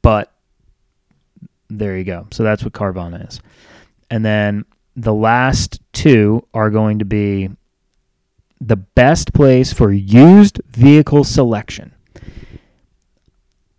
but 0.00 0.32
there 1.68 1.96
you 1.96 2.04
go. 2.04 2.28
So 2.30 2.44
that's 2.44 2.62
what 2.62 2.72
Carvana 2.72 3.28
is. 3.28 3.40
And 4.10 4.24
then 4.24 4.64
the 4.96 5.14
last 5.14 5.80
two 5.92 6.46
are 6.52 6.70
going 6.70 6.98
to 6.98 7.04
be 7.04 7.50
the 8.60 8.76
best 8.76 9.32
place 9.32 9.72
for 9.72 9.90
used 9.92 10.60
vehicle 10.68 11.24
selection. 11.24 11.92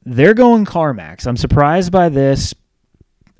They're 0.04 0.34
going 0.34 0.66
CarMax. 0.66 1.28
I'm 1.28 1.38
surprised 1.38 1.92
by 1.92 2.10
this 2.10 2.56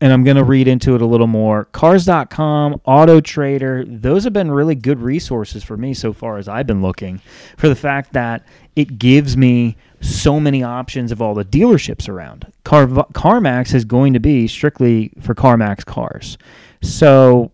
and 0.02 0.12
I'm 0.12 0.24
going 0.24 0.38
to 0.38 0.44
read 0.44 0.68
into 0.68 0.96
it 0.96 1.02
a 1.02 1.06
little 1.06 1.28
more. 1.28 1.66
Cars.com, 1.66 2.82
Auto 2.86 3.22
Trader, 3.22 3.86
those 3.86 4.24
have 4.24 4.34
been 4.34 4.52
really 4.52 4.74
good 4.74 5.00
resources 5.00 5.64
for 5.64 5.78
me 5.78 5.94
so 5.94 6.12
far 6.12 6.38
as 6.38 6.48
I've 6.48 6.66
been 6.66 6.82
looking 6.82 7.22
for 7.56 7.70
the 7.70 7.76
fact 7.76 8.14
that 8.14 8.44
it 8.76 8.98
gives 8.98 9.38
me 9.38 9.78
so 10.02 10.40
many 10.40 10.64
options 10.64 11.12
of 11.12 11.22
all 11.22 11.36
the 11.36 11.46
dealerships 11.46 12.10
around. 12.10 12.52
Car, 12.64 12.88
CarMax 12.88 13.76
is 13.76 13.86
going 13.86 14.14
to 14.14 14.20
be 14.20 14.48
strictly 14.48 15.14
for 15.22 15.36
CarMax 15.36 15.86
cars. 15.86 16.40
So, 16.82 17.52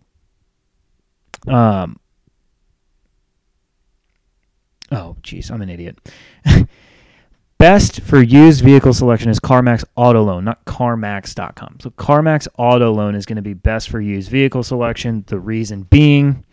um, 1.50 2.00
oh, 4.92 5.16
jeez, 5.22 5.52
I'm 5.52 5.62
an 5.62 5.70
idiot. 5.70 5.98
Best 7.58 8.02
for 8.02 8.22
used 8.22 8.64
vehicle 8.64 8.94
selection 8.94 9.32
is 9.32 9.40
CarMax 9.40 9.84
Auto 9.96 10.22
Loan, 10.22 10.46
not 10.46 10.64
CarMax.com. 10.66 11.78
So 11.82 11.90
CarMax 11.90 12.48
Auto 12.60 12.94
Loan 12.94 13.16
is 13.16 13.26
going 13.26 13.38
to 13.38 13.42
be 13.42 13.56
best 13.56 13.90
for 13.90 14.00
used 14.00 14.30
vehicle 14.30 14.62
selection. 14.62 15.24
The 15.26 15.40
reason 15.40 15.82
being, 15.82 16.46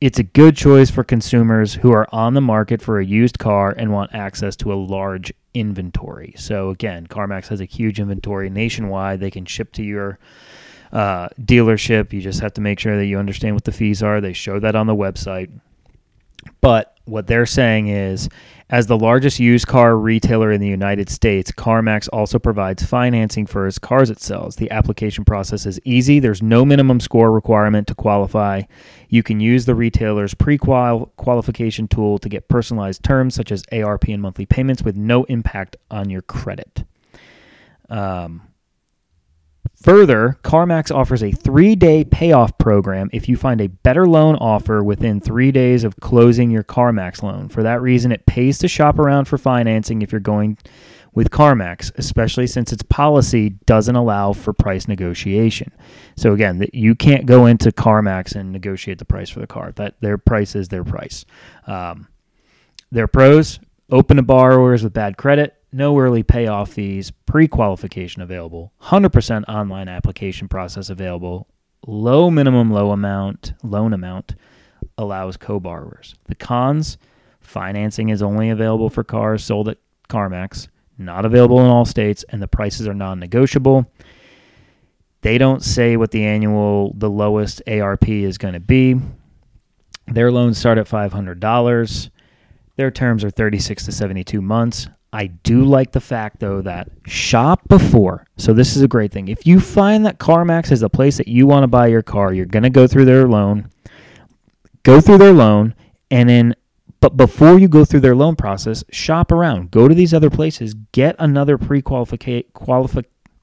it's 0.00 0.20
a 0.20 0.22
good 0.22 0.56
choice 0.56 0.88
for 0.88 1.02
consumers 1.02 1.74
who 1.74 1.90
are 1.90 2.06
on 2.12 2.34
the 2.34 2.40
market 2.40 2.80
for 2.80 3.00
a 3.00 3.04
used 3.04 3.40
car 3.40 3.74
and 3.76 3.92
want 3.92 4.14
access 4.14 4.54
to 4.56 4.72
a 4.72 4.76
large 4.76 5.32
inventory. 5.52 6.32
So 6.36 6.70
again, 6.70 7.08
CarMax 7.08 7.48
has 7.48 7.60
a 7.60 7.64
huge 7.64 7.98
inventory 7.98 8.48
nationwide. 8.48 9.18
They 9.18 9.32
can 9.32 9.46
ship 9.46 9.72
to 9.72 9.82
your 9.82 10.20
uh, 10.92 11.28
dealership. 11.40 12.12
You 12.12 12.20
just 12.20 12.40
have 12.40 12.54
to 12.54 12.60
make 12.60 12.78
sure 12.78 12.96
that 12.96 13.06
you 13.06 13.18
understand 13.18 13.54
what 13.54 13.64
the 13.64 13.72
fees 13.72 14.02
are. 14.02 14.20
They 14.20 14.32
show 14.32 14.60
that 14.60 14.74
on 14.74 14.86
the 14.86 14.94
website. 14.94 15.50
But 16.60 16.96
what 17.04 17.26
they're 17.26 17.46
saying 17.46 17.88
is, 17.88 18.28
as 18.68 18.88
the 18.88 18.98
largest 18.98 19.38
used 19.38 19.68
car 19.68 19.96
retailer 19.96 20.50
in 20.50 20.60
the 20.60 20.66
United 20.66 21.08
States, 21.08 21.52
CarMax 21.52 22.08
also 22.12 22.40
provides 22.40 22.82
financing 22.82 23.46
for 23.46 23.68
its 23.68 23.78
cars 23.78 24.10
it 24.10 24.20
sells. 24.20 24.56
The 24.56 24.70
application 24.72 25.24
process 25.24 25.66
is 25.66 25.78
easy. 25.84 26.18
There's 26.18 26.42
no 26.42 26.64
minimum 26.64 26.98
score 26.98 27.30
requirement 27.30 27.86
to 27.88 27.94
qualify. 27.94 28.62
You 29.08 29.22
can 29.22 29.38
use 29.38 29.66
the 29.66 29.76
retailer's 29.76 30.34
pre 30.34 30.58
qualification 30.58 31.86
tool 31.86 32.18
to 32.18 32.28
get 32.28 32.48
personalized 32.48 33.04
terms 33.04 33.36
such 33.36 33.52
as 33.52 33.62
ARP 33.70 34.08
and 34.08 34.20
monthly 34.20 34.46
payments 34.46 34.82
with 34.82 34.96
no 34.96 35.24
impact 35.24 35.76
on 35.88 36.10
your 36.10 36.22
credit. 36.22 36.84
Um, 37.88 38.45
Further, 39.86 40.36
CarMax 40.42 40.92
offers 40.92 41.22
a 41.22 41.30
three 41.30 41.76
day 41.76 42.02
payoff 42.02 42.58
program 42.58 43.08
if 43.12 43.28
you 43.28 43.36
find 43.36 43.60
a 43.60 43.68
better 43.68 44.04
loan 44.04 44.34
offer 44.34 44.82
within 44.82 45.20
three 45.20 45.52
days 45.52 45.84
of 45.84 45.94
closing 46.00 46.50
your 46.50 46.64
CarMax 46.64 47.22
loan. 47.22 47.48
For 47.48 47.62
that 47.62 47.80
reason, 47.80 48.10
it 48.10 48.26
pays 48.26 48.58
to 48.58 48.68
shop 48.68 48.98
around 48.98 49.26
for 49.26 49.38
financing 49.38 50.02
if 50.02 50.10
you're 50.10 50.20
going 50.20 50.58
with 51.14 51.30
CarMax, 51.30 51.96
especially 51.98 52.48
since 52.48 52.72
its 52.72 52.82
policy 52.82 53.50
doesn't 53.50 53.94
allow 53.94 54.32
for 54.32 54.52
price 54.52 54.88
negotiation. 54.88 55.70
So 56.16 56.32
again, 56.32 56.66
you 56.72 56.96
can't 56.96 57.24
go 57.24 57.46
into 57.46 57.70
CarMax 57.70 58.34
and 58.34 58.50
negotiate 58.50 58.98
the 58.98 59.04
price 59.04 59.30
for 59.30 59.38
the 59.38 59.46
car. 59.46 59.70
That 59.70 60.00
their 60.00 60.18
price 60.18 60.56
is 60.56 60.66
their 60.66 60.82
price. 60.82 61.24
Um, 61.68 62.08
their 62.90 63.06
pros: 63.06 63.60
open 63.88 64.16
to 64.16 64.24
borrowers 64.24 64.82
with 64.82 64.94
bad 64.94 65.16
credit, 65.16 65.54
no 65.72 65.98
early 65.98 66.22
payoff 66.22 66.72
fees, 66.72 67.10
pre 67.10 67.48
qualification 67.48 68.22
available, 68.22 68.72
100% 68.82 69.44
online 69.48 69.88
application 69.88 70.48
process 70.48 70.90
available, 70.90 71.48
low 71.86 72.30
minimum 72.30 72.70
low 72.70 72.90
amount 72.90 73.54
loan 73.62 73.92
amount 73.92 74.34
allows 74.98 75.36
co 75.36 75.60
borrowers. 75.60 76.14
The 76.24 76.34
cons 76.34 76.98
financing 77.40 78.08
is 78.08 78.22
only 78.22 78.50
available 78.50 78.90
for 78.90 79.04
cars 79.04 79.44
sold 79.44 79.68
at 79.68 79.78
CarMax, 80.08 80.68
not 80.98 81.24
available 81.24 81.60
in 81.60 81.66
all 81.66 81.84
states, 81.84 82.24
and 82.28 82.40
the 82.40 82.48
prices 82.48 82.86
are 82.86 82.94
non 82.94 83.20
negotiable. 83.20 83.90
They 85.22 85.38
don't 85.38 85.62
say 85.62 85.96
what 85.96 86.12
the 86.12 86.24
annual, 86.24 86.94
the 86.96 87.10
lowest 87.10 87.62
ARP 87.66 88.08
is 88.08 88.38
going 88.38 88.54
to 88.54 88.60
be. 88.60 89.00
Their 90.06 90.30
loans 90.30 90.56
start 90.58 90.78
at 90.78 90.86
$500. 90.86 92.10
Their 92.76 92.90
terms 92.90 93.24
are 93.24 93.30
36 93.30 93.86
to 93.86 93.92
72 93.92 94.40
months. 94.40 94.86
I 95.16 95.28
do 95.28 95.64
like 95.64 95.92
the 95.92 96.00
fact 96.00 96.40
though 96.40 96.60
that 96.60 96.90
shop 97.06 97.66
before. 97.68 98.26
So 98.36 98.52
this 98.52 98.76
is 98.76 98.82
a 98.82 98.88
great 98.88 99.12
thing. 99.12 99.28
If 99.28 99.46
you 99.46 99.60
find 99.60 100.04
that 100.04 100.18
CarMax 100.18 100.70
is 100.70 100.80
the 100.80 100.90
place 100.90 101.16
that 101.16 101.26
you 101.26 101.46
want 101.46 101.62
to 101.62 101.68
buy 101.68 101.86
your 101.86 102.02
car, 102.02 102.34
you're 102.34 102.44
going 102.44 102.64
to 102.64 102.70
go 102.70 102.86
through 102.86 103.06
their 103.06 103.26
loan. 103.26 103.70
Go 104.82 105.00
through 105.00 105.16
their 105.16 105.32
loan 105.32 105.74
and 106.10 106.28
then 106.28 106.54
but 107.00 107.16
before 107.16 107.58
you 107.58 107.66
go 107.66 107.86
through 107.86 108.00
their 108.00 108.14
loan 108.14 108.36
process, 108.36 108.84
shop 108.90 109.32
around. 109.32 109.70
Go 109.70 109.88
to 109.88 109.94
these 109.94 110.12
other 110.12 110.28
places, 110.28 110.74
get 110.92 111.16
another 111.18 111.56
pre-qualification 111.56 112.50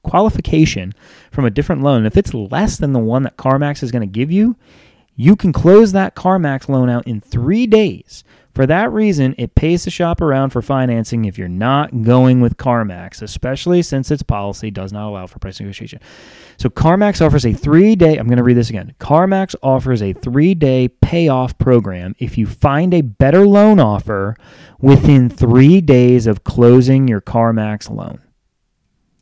qualification 0.04 0.92
from 1.32 1.44
a 1.44 1.50
different 1.50 1.82
loan. 1.82 2.06
If 2.06 2.16
it's 2.16 2.34
less 2.34 2.76
than 2.76 2.92
the 2.92 3.00
one 3.00 3.24
that 3.24 3.36
CarMax 3.36 3.82
is 3.82 3.90
going 3.90 4.02
to 4.02 4.06
give 4.06 4.30
you, 4.30 4.54
you 5.16 5.34
can 5.34 5.52
close 5.52 5.90
that 5.90 6.14
CarMax 6.14 6.68
loan 6.68 6.88
out 6.88 7.08
in 7.08 7.20
3 7.20 7.66
days 7.66 8.22
for 8.54 8.66
that 8.66 8.92
reason, 8.92 9.34
it 9.36 9.56
pays 9.56 9.82
to 9.82 9.90
shop 9.90 10.20
around 10.20 10.50
for 10.50 10.62
financing 10.62 11.24
if 11.24 11.36
you're 11.36 11.48
not 11.48 12.02
going 12.02 12.40
with 12.40 12.56
CarMax, 12.56 13.20
especially 13.20 13.82
since 13.82 14.12
its 14.12 14.22
policy 14.22 14.70
does 14.70 14.92
not 14.92 15.08
allow 15.08 15.26
for 15.26 15.40
price 15.40 15.58
negotiation. 15.58 16.00
So 16.56 16.68
CarMax 16.68 17.24
offers 17.24 17.44
a 17.44 17.52
three 17.52 17.96
day, 17.96 18.16
I'm 18.16 18.26
going 18.26 18.38
to 18.38 18.44
read 18.44 18.56
this 18.56 18.70
again. 18.70 18.94
CarMax 19.00 19.56
offers 19.60 20.00
a 20.02 20.12
three 20.12 20.54
day 20.54 20.86
payoff 20.88 21.58
program 21.58 22.14
if 22.20 22.38
you 22.38 22.46
find 22.46 22.94
a 22.94 23.00
better 23.00 23.44
loan 23.44 23.80
offer 23.80 24.36
within 24.80 25.28
three 25.28 25.80
days 25.80 26.28
of 26.28 26.44
closing 26.44 27.08
your 27.08 27.20
CarMax 27.20 27.90
loan. 27.90 28.22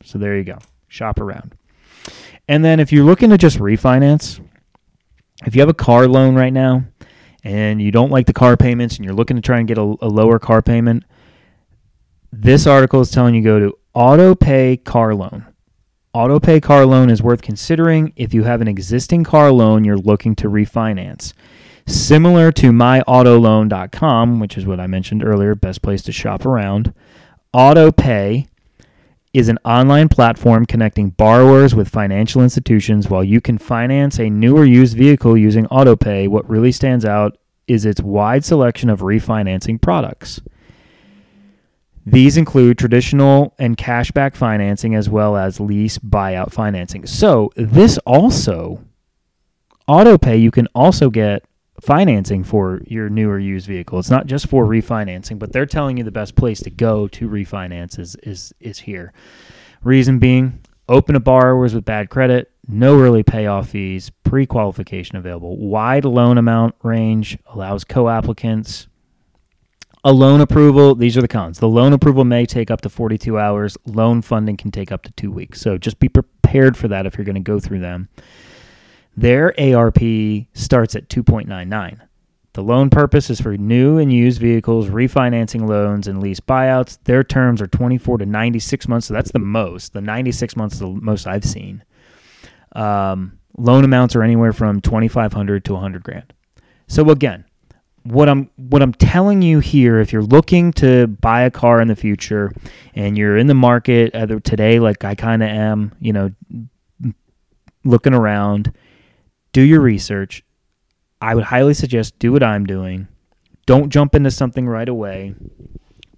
So 0.03 0.19
there 0.19 0.37
you 0.37 0.43
go. 0.43 0.59
Shop 0.87 1.19
around. 1.19 1.55
And 2.47 2.63
then 2.63 2.79
if 2.79 2.91
you're 2.91 3.05
looking 3.05 3.31
to 3.31 3.37
just 3.37 3.57
refinance, 3.57 4.39
if 5.45 5.55
you 5.55 5.61
have 5.61 5.69
a 5.69 5.73
car 5.73 6.07
loan 6.07 6.35
right 6.35 6.53
now, 6.53 6.83
and 7.43 7.81
you 7.81 7.91
don't 7.91 8.11
like 8.11 8.25
the 8.25 8.33
car 8.33 8.55
payments 8.55 8.95
and 8.95 9.05
you're 9.05 9.13
looking 9.13 9.35
to 9.35 9.41
try 9.41 9.59
and 9.59 9.67
get 9.67 9.77
a, 9.77 9.81
a 9.81 10.07
lower 10.07 10.39
car 10.39 10.61
payment, 10.61 11.03
this 12.31 12.65
article 12.65 13.01
is 13.01 13.11
telling 13.11 13.35
you 13.35 13.43
go 13.43 13.59
to 13.59 13.77
AutoPay 13.95 14.83
car 14.83 15.13
loan. 15.13 15.45
AutoPay 16.15 16.61
car 16.61 16.85
loan 16.85 17.09
is 17.09 17.21
worth 17.21 17.41
considering 17.41 18.13
if 18.15 18.33
you 18.33 18.43
have 18.43 18.61
an 18.61 18.67
existing 18.67 19.23
car 19.23 19.51
loan 19.51 19.83
you're 19.83 19.97
looking 19.97 20.35
to 20.35 20.49
refinance. 20.49 21.33
Similar 21.85 22.51
to 22.53 22.71
myautoloan.com, 22.71 24.39
which 24.39 24.57
is 24.57 24.65
what 24.65 24.79
I 24.79 24.87
mentioned 24.87 25.23
earlier, 25.23 25.53
best 25.53 25.81
place 25.81 26.01
to 26.03 26.11
shop 26.11 26.45
around. 26.45 26.93
AutoPay 27.53 28.47
is 29.33 29.49
an 29.49 29.57
online 29.65 30.07
platform 30.07 30.65
connecting 30.65 31.09
borrowers 31.09 31.73
with 31.73 31.89
financial 31.89 32.43
institutions 32.43 33.09
while 33.09 33.23
you 33.23 33.41
can 33.41 33.57
finance 33.57 34.19
a 34.19 34.29
new 34.29 34.55
or 34.55 34.63
used 34.63 34.95
vehicle 34.95 35.35
using 35.35 35.65
AutoPay. 35.65 36.27
What 36.27 36.47
really 36.47 36.71
stands 36.71 37.03
out 37.03 37.37
is 37.67 37.83
its 37.83 38.01
wide 38.01 38.45
selection 38.45 38.89
of 38.89 38.99
refinancing 38.99 39.81
products. 39.81 40.39
These 42.05 42.37
include 42.37 42.77
traditional 42.77 43.55
and 43.57 43.77
cashback 43.77 44.35
financing 44.35 44.93
as 44.93 45.09
well 45.09 45.35
as 45.35 45.59
lease 45.59 45.97
buyout 45.97 46.51
financing. 46.51 47.07
So, 47.07 47.49
this 47.55 47.97
also, 47.99 48.83
AutoPay, 49.87 50.39
you 50.39 50.51
can 50.51 50.67
also 50.75 51.09
get 51.09 51.45
financing 51.83 52.43
for 52.43 52.81
your 52.87 53.09
new 53.09 53.29
or 53.29 53.37
used 53.37 53.67
vehicle. 53.67 53.99
It's 53.99 54.09
not 54.09 54.25
just 54.25 54.47
for 54.47 54.65
refinancing, 54.65 55.37
but 55.37 55.51
they're 55.51 55.65
telling 55.65 55.97
you 55.97 56.03
the 56.03 56.11
best 56.11 56.35
place 56.35 56.61
to 56.61 56.69
go 56.69 57.07
to 57.09 57.29
refinance 57.29 57.99
is 57.99 58.15
is, 58.23 58.53
is 58.59 58.79
here. 58.79 59.13
Reason 59.83 60.17
being, 60.17 60.61
open 60.87 61.13
to 61.13 61.19
borrowers 61.19 61.75
with 61.75 61.83
bad 61.83 62.09
credit, 62.09 62.51
no 62.67 62.99
early 62.99 63.23
payoff 63.23 63.69
fees, 63.69 64.09
pre-qualification 64.23 65.17
available, 65.17 65.57
wide 65.57 66.05
loan 66.05 66.37
amount 66.37 66.75
range, 66.83 67.37
allows 67.47 67.83
co-applicants. 67.83 68.87
A 70.05 70.11
loan 70.11 70.41
approval, 70.41 70.95
these 70.95 71.17
are 71.17 71.21
the 71.21 71.29
cons. 71.29 71.59
The 71.59 71.67
loan 71.67 71.93
approval 71.93 72.25
may 72.25 72.45
take 72.45 72.69
up 72.69 72.81
to 72.81 72.89
42 72.89 73.39
hours. 73.39 73.77
Loan 73.85 74.21
funding 74.21 74.57
can 74.57 74.69
take 74.69 74.91
up 74.91 75.03
to 75.03 75.11
2 75.13 75.31
weeks. 75.31 75.61
So 75.61 75.77
just 75.77 75.97
be 75.99 76.09
prepared 76.09 76.75
for 76.75 76.89
that 76.89 77.05
if 77.05 77.17
you're 77.17 77.23
going 77.23 77.35
to 77.35 77.41
go 77.41 77.57
through 77.57 77.79
them. 77.79 78.09
Their 79.15 79.53
ARP 79.59 79.99
starts 80.53 80.95
at 80.95 81.09
2.99. 81.09 81.99
The 82.53 82.61
loan 82.61 82.91
purpose 82.91 83.31
is 83.31 83.41
for 83.41 83.57
new 83.57 83.97
and 83.97 84.13
used 84.13 84.39
vehicles, 84.39 84.87
refinancing 84.87 85.67
loans, 85.67 86.07
and 86.07 86.21
lease 86.21 86.39
buyouts. 86.39 86.99
Their 87.03 87.23
terms 87.23 87.61
are 87.61 87.67
24 87.67 88.19
to 88.19 88.25
96 88.27 88.87
months, 88.87 89.07
so 89.07 89.13
that's 89.15 89.31
the 89.31 89.39
most. 89.39 89.93
The 89.93 90.01
96 90.01 90.55
months 90.55 90.75
is 90.75 90.81
the 90.81 90.87
most 90.87 91.25
I've 91.25 91.45
seen. 91.45 91.83
Um, 92.75 93.39
loan 93.57 93.83
amounts 93.83 94.15
are 94.15 94.21
anywhere 94.21 94.53
from 94.53 94.81
2,500 94.81 95.65
to 95.65 95.73
100 95.73 96.03
grand. 96.03 96.33
So 96.87 97.09
again, 97.09 97.45
what 98.03 98.29
I'm 98.29 98.49
what 98.57 98.81
I'm 98.81 98.93
telling 98.93 99.41
you 99.41 99.59
here, 99.59 99.99
if 99.99 100.11
you're 100.13 100.21
looking 100.21 100.73
to 100.73 101.07
buy 101.07 101.43
a 101.43 101.51
car 101.51 101.81
in 101.81 101.87
the 101.87 101.95
future 101.95 102.51
and 102.93 103.17
you're 103.17 103.37
in 103.37 103.47
the 103.47 103.53
market 103.53 104.13
either 104.13 104.39
today, 104.39 104.79
like 104.79 105.03
I 105.03 105.15
kind 105.15 105.41
of 105.41 105.49
am, 105.49 105.95
you 105.99 106.13
know, 106.13 106.31
looking 107.85 108.13
around 108.13 108.73
do 109.53 109.61
your 109.61 109.79
research. 109.79 110.43
I 111.21 111.35
would 111.35 111.45
highly 111.45 111.73
suggest 111.73 112.19
do 112.19 112.33
what 112.33 112.43
I'm 112.43 112.65
doing. 112.65 113.07
Don't 113.65 113.89
jump 113.89 114.13
into 114.13 114.29
something 114.29 114.67
right 114.67 114.89
away. 114.89 115.35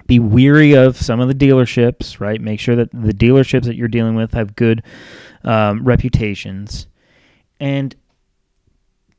Be 0.07 0.19
weary 0.19 0.73
of 0.73 0.97
some 0.97 1.19
of 1.19 1.27
the 1.27 1.35
dealerships, 1.35 2.19
right? 2.19 2.41
Make 2.41 2.59
sure 2.59 2.75
that 2.75 2.89
the 2.91 3.13
dealerships 3.13 3.65
that 3.65 3.75
you're 3.75 3.87
dealing 3.87 4.15
with 4.15 4.33
have 4.33 4.55
good 4.55 4.83
um, 5.43 5.83
reputations. 5.83 6.87
And, 7.59 7.95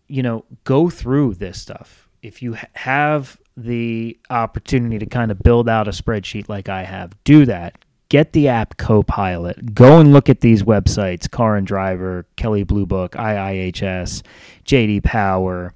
you 0.09 0.23
know, 0.23 0.45
go 0.65 0.91
through 0.91 1.35
this 1.35 1.61
stuff. 1.61 2.09
If 2.23 2.43
you 2.43 2.57
have 2.75 3.39
the 3.57 4.19
opportunity 4.29 4.99
to 4.99 5.07
kind 5.07 5.31
of 5.31 5.39
build 5.39 5.69
out 5.69 5.89
a 5.89 5.93
spreadsheet 5.93 6.49
like 6.49 6.69
I 6.69 6.83
have, 6.85 7.13
do 7.25 7.47
that 7.47 7.85
get 8.09 8.33
the 8.33 8.49
app 8.49 8.77
Copilot. 8.77 9.75
Go 9.75 10.01
and 10.01 10.13
look 10.13 10.29
at 10.29 10.41
these 10.41 10.63
websites 10.63 11.31
Car 11.31 11.57
and 11.57 11.67
Driver, 11.67 12.27
Kelley 12.37 12.65
Blue 12.65 12.87
Book, 12.87 13.13
IIHS, 13.13 14.23
JD 14.65 15.03
Power, 15.05 15.75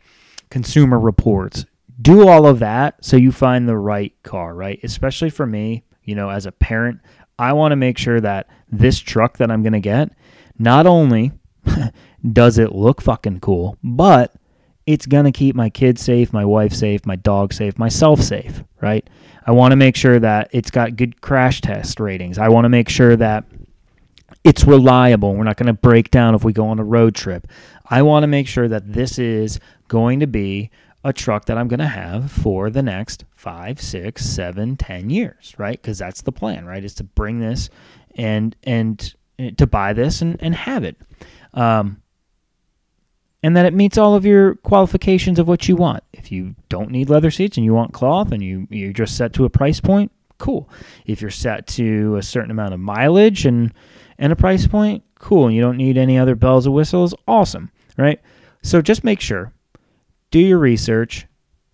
Consumer 0.51 0.99
Reports. 0.99 1.67
Do 2.01 2.29
all 2.29 2.47
of 2.47 2.61
that 2.61 3.05
so 3.05 3.17
you 3.17 3.31
find 3.31 3.69
the 3.69 3.77
right 3.77 4.15
car, 4.23 4.55
right? 4.55 4.81
Especially 4.83 5.31
for 5.31 5.47
me, 5.47 5.85
you 6.05 6.15
know, 6.15 6.31
as 6.31 6.47
a 6.47 6.53
parent, 6.53 7.01
I 7.39 7.53
want 7.53 7.73
to 7.73 7.77
make 7.77 7.99
sure 7.99 8.21
that 8.21 8.49
this 8.71 8.99
truck 8.99 9.39
that 9.39 9.51
I'm 9.51 9.63
going 9.63 9.75
to 9.75 9.81
get 9.81 10.11
not 10.59 10.87
only 10.87 11.33
does 12.33 12.59
it 12.59 12.73
look 12.73 13.01
fucking 13.01 13.41
cool, 13.41 13.77
but 13.83 14.35
it's 14.87 15.07
going 15.07 15.25
to 15.25 15.33
keep 15.33 15.55
my 15.55 15.71
kids 15.71 16.03
safe, 16.03 16.33
my 16.33 16.45
wife 16.45 16.73
safe, 16.73 17.07
my 17.07 17.17
dog 17.17 17.53
safe, 17.53 17.79
myself 17.79 18.21
safe, 18.21 18.65
right? 18.81 19.09
I 19.47 19.53
want 19.53 19.73
to 19.73 19.77
make 19.77 19.97
sure 19.97 20.19
that 20.19 20.51
it's 20.53 20.71
got 20.71 20.97
good 20.97 21.21
crash 21.21 21.61
test 21.61 22.01
ratings. 22.01 22.39
I 22.39 22.49
want 22.49 22.65
to 22.65 22.69
make 22.69 22.89
sure 22.89 23.17
that 23.17 23.45
it's 24.45 24.65
reliable. 24.65 25.35
We're 25.35 25.45
not 25.45 25.57
going 25.57 25.67
to 25.67 25.73
break 25.73 26.11
down 26.11 26.35
if 26.35 26.45
we 26.45 26.53
go 26.53 26.69
on 26.69 26.79
a 26.79 26.85
road 26.85 27.15
trip. 27.15 27.47
I 27.89 28.03
want 28.03 28.23
to 28.23 28.27
make 28.29 28.47
sure 28.47 28.69
that 28.69 28.93
this 28.93 29.19
is 29.19 29.61
going 29.89 30.21
to 30.21 30.27
be 30.27 30.71
a 31.03 31.13
truck 31.13 31.47
that 31.47 31.57
I'm 31.57 31.69
going 31.69 31.81
to 31.81 31.87
have 31.87 32.31
for 32.31 32.71
the 32.71 32.83
next 32.83 33.25
five, 33.31 33.81
six, 33.81 34.25
seven, 34.25 34.77
ten 34.77 35.11
years, 35.11 35.55
right? 35.59 35.81
Because 35.81 35.99
that's 35.99 36.23
the 36.23 36.33
plan, 36.33 36.65
right? 36.67 36.85
Is 36.85 36.95
to 36.97 37.05
bring 37.05 37.41
this 37.41 37.71
and 38.15 38.55
and 38.63 39.15
eh, 39.39 39.51
to 39.57 39.67
buy 39.67 39.93
this 39.93 40.21
and, 40.23 40.37
and 40.43 40.55
have 40.55 40.85
it. 40.85 40.97
Um, 41.55 42.03
and 43.43 43.57
that 43.57 43.67
it 43.67 43.75
meets 43.75 43.97
all 43.99 44.15
of 44.15 44.25
your 44.25 44.57
qualifications 44.57 45.39
of 45.39 45.49
what 45.49 45.69
you 45.69 45.77
want. 45.77 46.03
If 46.13 46.31
you 46.31 46.55
don't 46.69 46.91
need 46.91 47.09
leather 47.09 47.31
seats 47.31 47.57
and 47.57 47.65
you 47.65 47.75
want 47.75 47.93
cloth 47.93 48.33
and 48.33 48.43
you 48.43 48.67
you're 48.71 48.93
just 48.93 49.17
set 49.17 49.33
to 49.35 49.45
a 49.45 49.51
price 49.51 49.81
point, 49.81 50.13
cool. 50.39 50.69
If 51.07 51.21
you're 51.21 51.31
set 51.31 51.67
to 51.69 52.17
a 52.17 52.23
certain 52.23 52.51
amount 52.51 52.75
of 52.75 52.81
mileage 52.81 53.47
and 53.47 53.73
and 54.19 54.33
a 54.33 54.37
price 54.37 54.67
point, 54.67 55.03
cool. 55.19 55.47
And 55.47 55.55
you 55.55 55.63
don't 55.63 55.79
need 55.79 55.97
any 55.97 56.19
other 56.19 56.35
bells 56.35 56.67
or 56.67 56.73
whistles, 56.73 57.15
awesome, 57.27 57.71
right? 57.97 58.21
So 58.63 58.83
just 58.83 59.05
make 59.05 59.21
sure, 59.21 59.53
do 60.31 60.39
your 60.39 60.59
research, 60.59 61.27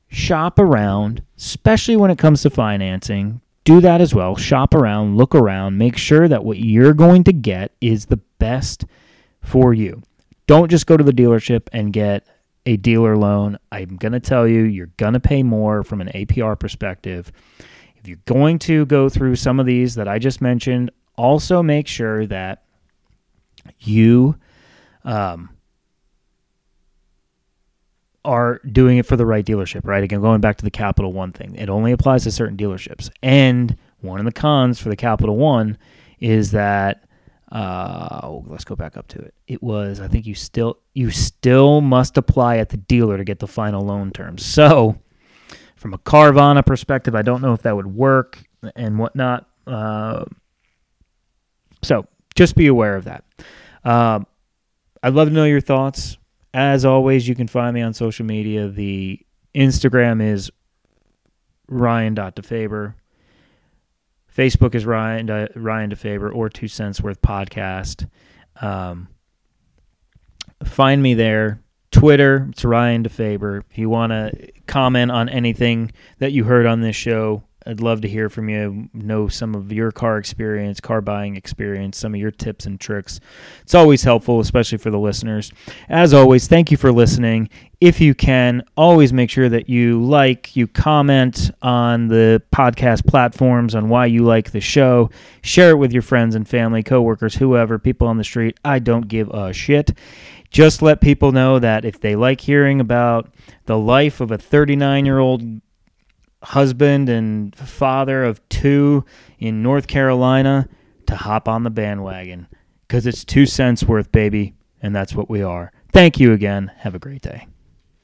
shop 0.09 0.59
around, 0.59 1.22
especially 1.37 1.96
when 1.96 2.11
it 2.11 2.18
comes 2.18 2.42
to 2.42 2.50
financing. 2.50 3.40
Do 3.64 3.81
that 3.81 4.00
as 4.00 4.14
well. 4.14 4.37
Shop 4.37 4.74
around, 4.74 5.16
look 5.16 5.35
around, 5.35 5.76
make 5.76 5.96
sure 5.96 6.29
that 6.29 6.44
what 6.44 6.59
you're 6.59 6.94
going 6.94 7.24
to 7.24 7.33
get 7.33 7.72
is 7.81 8.07
the 8.07 8.18
best 8.38 8.85
for 9.42 9.74
you. 9.74 10.02
Don't 10.46 10.70
just 10.70 10.87
go 10.87 10.96
to 10.96 11.04
the 11.04 11.12
dealership 11.12 11.68
and 11.72 11.92
get 11.92 12.26
a 12.66 12.76
dealer 12.76 13.16
loan. 13.16 13.59
I'm 13.70 13.96
going 13.96 14.12
to 14.12 14.20
tell 14.20 14.46
you, 14.46 14.62
you're 14.62 14.90
going 14.96 15.14
to 15.14 15.20
pay 15.20 15.42
more 15.42 15.82
from 15.82 16.00
an 16.00 16.09
APR 16.09 16.59
perspective. 16.59 17.32
If 17.96 18.09
you're 18.09 18.18
going 18.26 18.59
to 18.61 18.87
go 18.87 19.09
through 19.09 19.37
some 19.37 19.59
of 19.61 19.66
these 19.66 19.94
that 19.94 20.09
I 20.09 20.18
just 20.18 20.40
mentioned, 20.40 20.90
also 21.16 21.62
make 21.62 21.88
sure 21.88 22.26
that 22.26 22.64
you 23.80 24.37
um, 25.04 25.50
are 28.24 28.61
doing 28.70 28.98
it 28.98 29.06
for 29.06 29.16
the 29.16 29.26
right 29.26 29.44
dealership, 29.44 29.87
right? 29.87 30.02
Again, 30.02 30.20
going 30.20 30.40
back 30.40 30.56
to 30.59 30.64
the 30.64 30.70
Capital 30.70 31.12
One 31.12 31.32
thing, 31.32 31.54
it 31.54 31.70
only 31.70 31.92
applies 31.92 32.24
to 32.24 32.30
certain 32.30 32.56
dealerships. 32.56 33.11
And 33.22 33.76
one 34.00 34.18
of 34.18 34.26
the 34.26 34.32
cons 34.32 34.80
for 34.80 34.88
the 34.88 34.96
Capital 34.96 35.37
One 35.37 35.78
is 36.20 36.50
that 36.50 37.04
uh, 37.52 38.20
oh, 38.22 38.44
let's 38.48 38.64
go 38.64 38.74
back 38.74 38.96
up 38.96 39.06
to 39.09 39.20
it. 39.20 39.35
It 39.46 39.62
was 39.62 40.00
I 40.00 40.09
think 40.09 40.26
you 40.26 40.35
still 40.35 40.78
you 40.94 41.11
still 41.11 41.80
must 41.80 42.16
apply 42.16 42.59
at 42.59 42.70
the 42.70 42.76
dealer 42.76 43.16
to 43.16 43.24
get 43.24 43.38
the 43.38 43.46
final 43.46 43.85
loan 43.85 44.11
terms. 44.11 44.44
So 44.44 44.98
from 45.76 45.94
a 45.94 45.98
Carvana 45.98 46.64
perspective, 46.64 47.14
I 47.14 47.22
don't 47.22 47.42
know 47.42 47.52
if 47.52 47.62
that 47.62 47.76
would 47.76 47.87
work 47.87 48.42
and 48.74 48.98
whatnot, 48.98 49.46
Uh, 49.66 50.24
so 51.82 52.06
just 52.35 52.56
be 52.56 52.66
aware 52.66 52.96
of 52.96 53.04
that. 53.04 53.24
Uh, 53.85 54.20
I'd 55.02 55.14
love 55.14 55.28
to 55.28 55.35
know 55.35 55.44
your 55.44 55.61
thoughts. 55.61 56.18
As 56.52 56.85
always, 56.85 57.28
you 57.28 57.35
can 57.35 57.46
find 57.46 57.74
me 57.74 57.82
on 57.82 57.94
social 57.94 58.26
media. 58.26 58.66
The 58.68 59.20
Instagram 59.54 60.20
is 60.22 60.50
ryan.defaber. 61.68 62.94
Facebook 64.37 64.75
is 64.75 64.85
Ryan 64.85 65.31
uh, 65.31 65.49
Ryan 65.57 65.90
DeFaber 65.90 66.35
or 66.35 66.51
Two 66.51 66.68
Cents 66.68 67.01
Worth 67.01 67.22
Podcast. 67.22 68.09
Um, 68.61 69.09
find 70.64 71.03
me 71.03 71.14
there. 71.14 71.62
Twitter, 71.90 72.49
it's 72.51 72.64
Ryan 72.64 73.05
DeFaber. 73.05 73.62
If 73.70 73.79
you 73.79 73.88
want 73.88 74.11
to 74.11 74.53
comment 74.66 75.11
on 75.11 75.31
anything 75.31 75.92
that 76.18 76.33
you 76.33 76.44
heard 76.44 76.66
on 76.66 76.83
this 76.83 76.96
show, 76.96 77.44
I'd 77.66 77.81
love 77.81 78.00
to 78.02 78.09
hear 78.09 78.29
from 78.29 78.48
you, 78.48 78.88
know 78.92 79.26
some 79.26 79.55
of 79.57 79.72
your 79.72 79.90
car 79.90 80.18
experience, 80.18 80.81
car 80.81 81.00
buying 81.00 81.37
experience, 81.37 81.98
some 81.98 82.14
of 82.14 82.20
your 82.20 82.31
tips 82.31 82.64
and 82.64 82.79
tricks. 82.79 83.18
It's 83.62 83.74
always 83.74 84.05
helpful, 84.05 84.38
especially 84.38 84.79
for 84.79 84.90
the 84.90 84.98
listeners. 84.98 85.50
As 85.88 86.14
always, 86.14 86.46
thank 86.46 86.70
you 86.70 86.76
for 86.76 86.92
listening. 86.92 87.48
If 87.81 88.00
you 88.00 88.14
can, 88.14 88.62
always 88.76 89.12
make 89.12 89.31
sure 89.31 89.48
that 89.48 89.68
you 89.68 90.00
like, 90.00 90.55
you 90.55 90.68
comment 90.68 91.50
on 91.61 92.07
the 92.07 92.40
podcast 92.55 93.07
platforms 93.07 93.74
on 93.74 93.88
why 93.88 94.07
you 94.07 94.22
like 94.22 94.52
the 94.52 94.61
show. 94.61 95.11
Share 95.42 95.70
it 95.70 95.76
with 95.76 95.92
your 95.92 96.02
friends 96.02 96.37
and 96.37 96.48
family, 96.48 96.85
coworkers, 96.85 97.35
whoever, 97.35 97.79
people 97.81 98.07
on 98.07 98.16
the 98.16 98.24
street. 98.24 98.59
I 98.64 98.79
don't 98.79 99.09
give 99.09 99.29
a 99.31 99.52
shit. 99.52 99.92
Just 100.50 100.81
let 100.81 101.00
people 101.00 101.33
know 101.33 101.59
that 101.59 101.85
if 101.85 102.00
they 102.00 102.14
like 102.14 102.40
hearing 102.40 102.81
about 102.81 103.35
the 103.66 103.76
life 103.76 104.20
of 104.20 104.31
a 104.31 104.38
39 104.38 105.05
year 105.05 105.18
old 105.18 105.42
husband 106.46 107.09
and 107.09 107.56
father 107.56 108.22
of 108.22 108.46
two 108.48 109.04
in 109.40 109.62
North 109.62 109.88
Carolina 109.88 110.68
to 111.06 111.16
hop 111.16 111.48
on 111.48 111.64
the 111.64 111.70
bandwagon 111.70 112.46
because 112.87 113.04
it's 113.04 113.24
two 113.24 113.46
cents 113.46 113.82
worth, 113.82 114.12
baby, 114.12 114.54
and 114.80 114.94
that's 114.94 115.12
what 115.12 115.28
we 115.28 115.42
are. 115.42 115.72
Thank 115.92 116.20
you 116.20 116.32
again. 116.32 116.70
Have 116.78 116.94
a 116.94 117.00
great 117.00 117.22
day. 117.22 117.48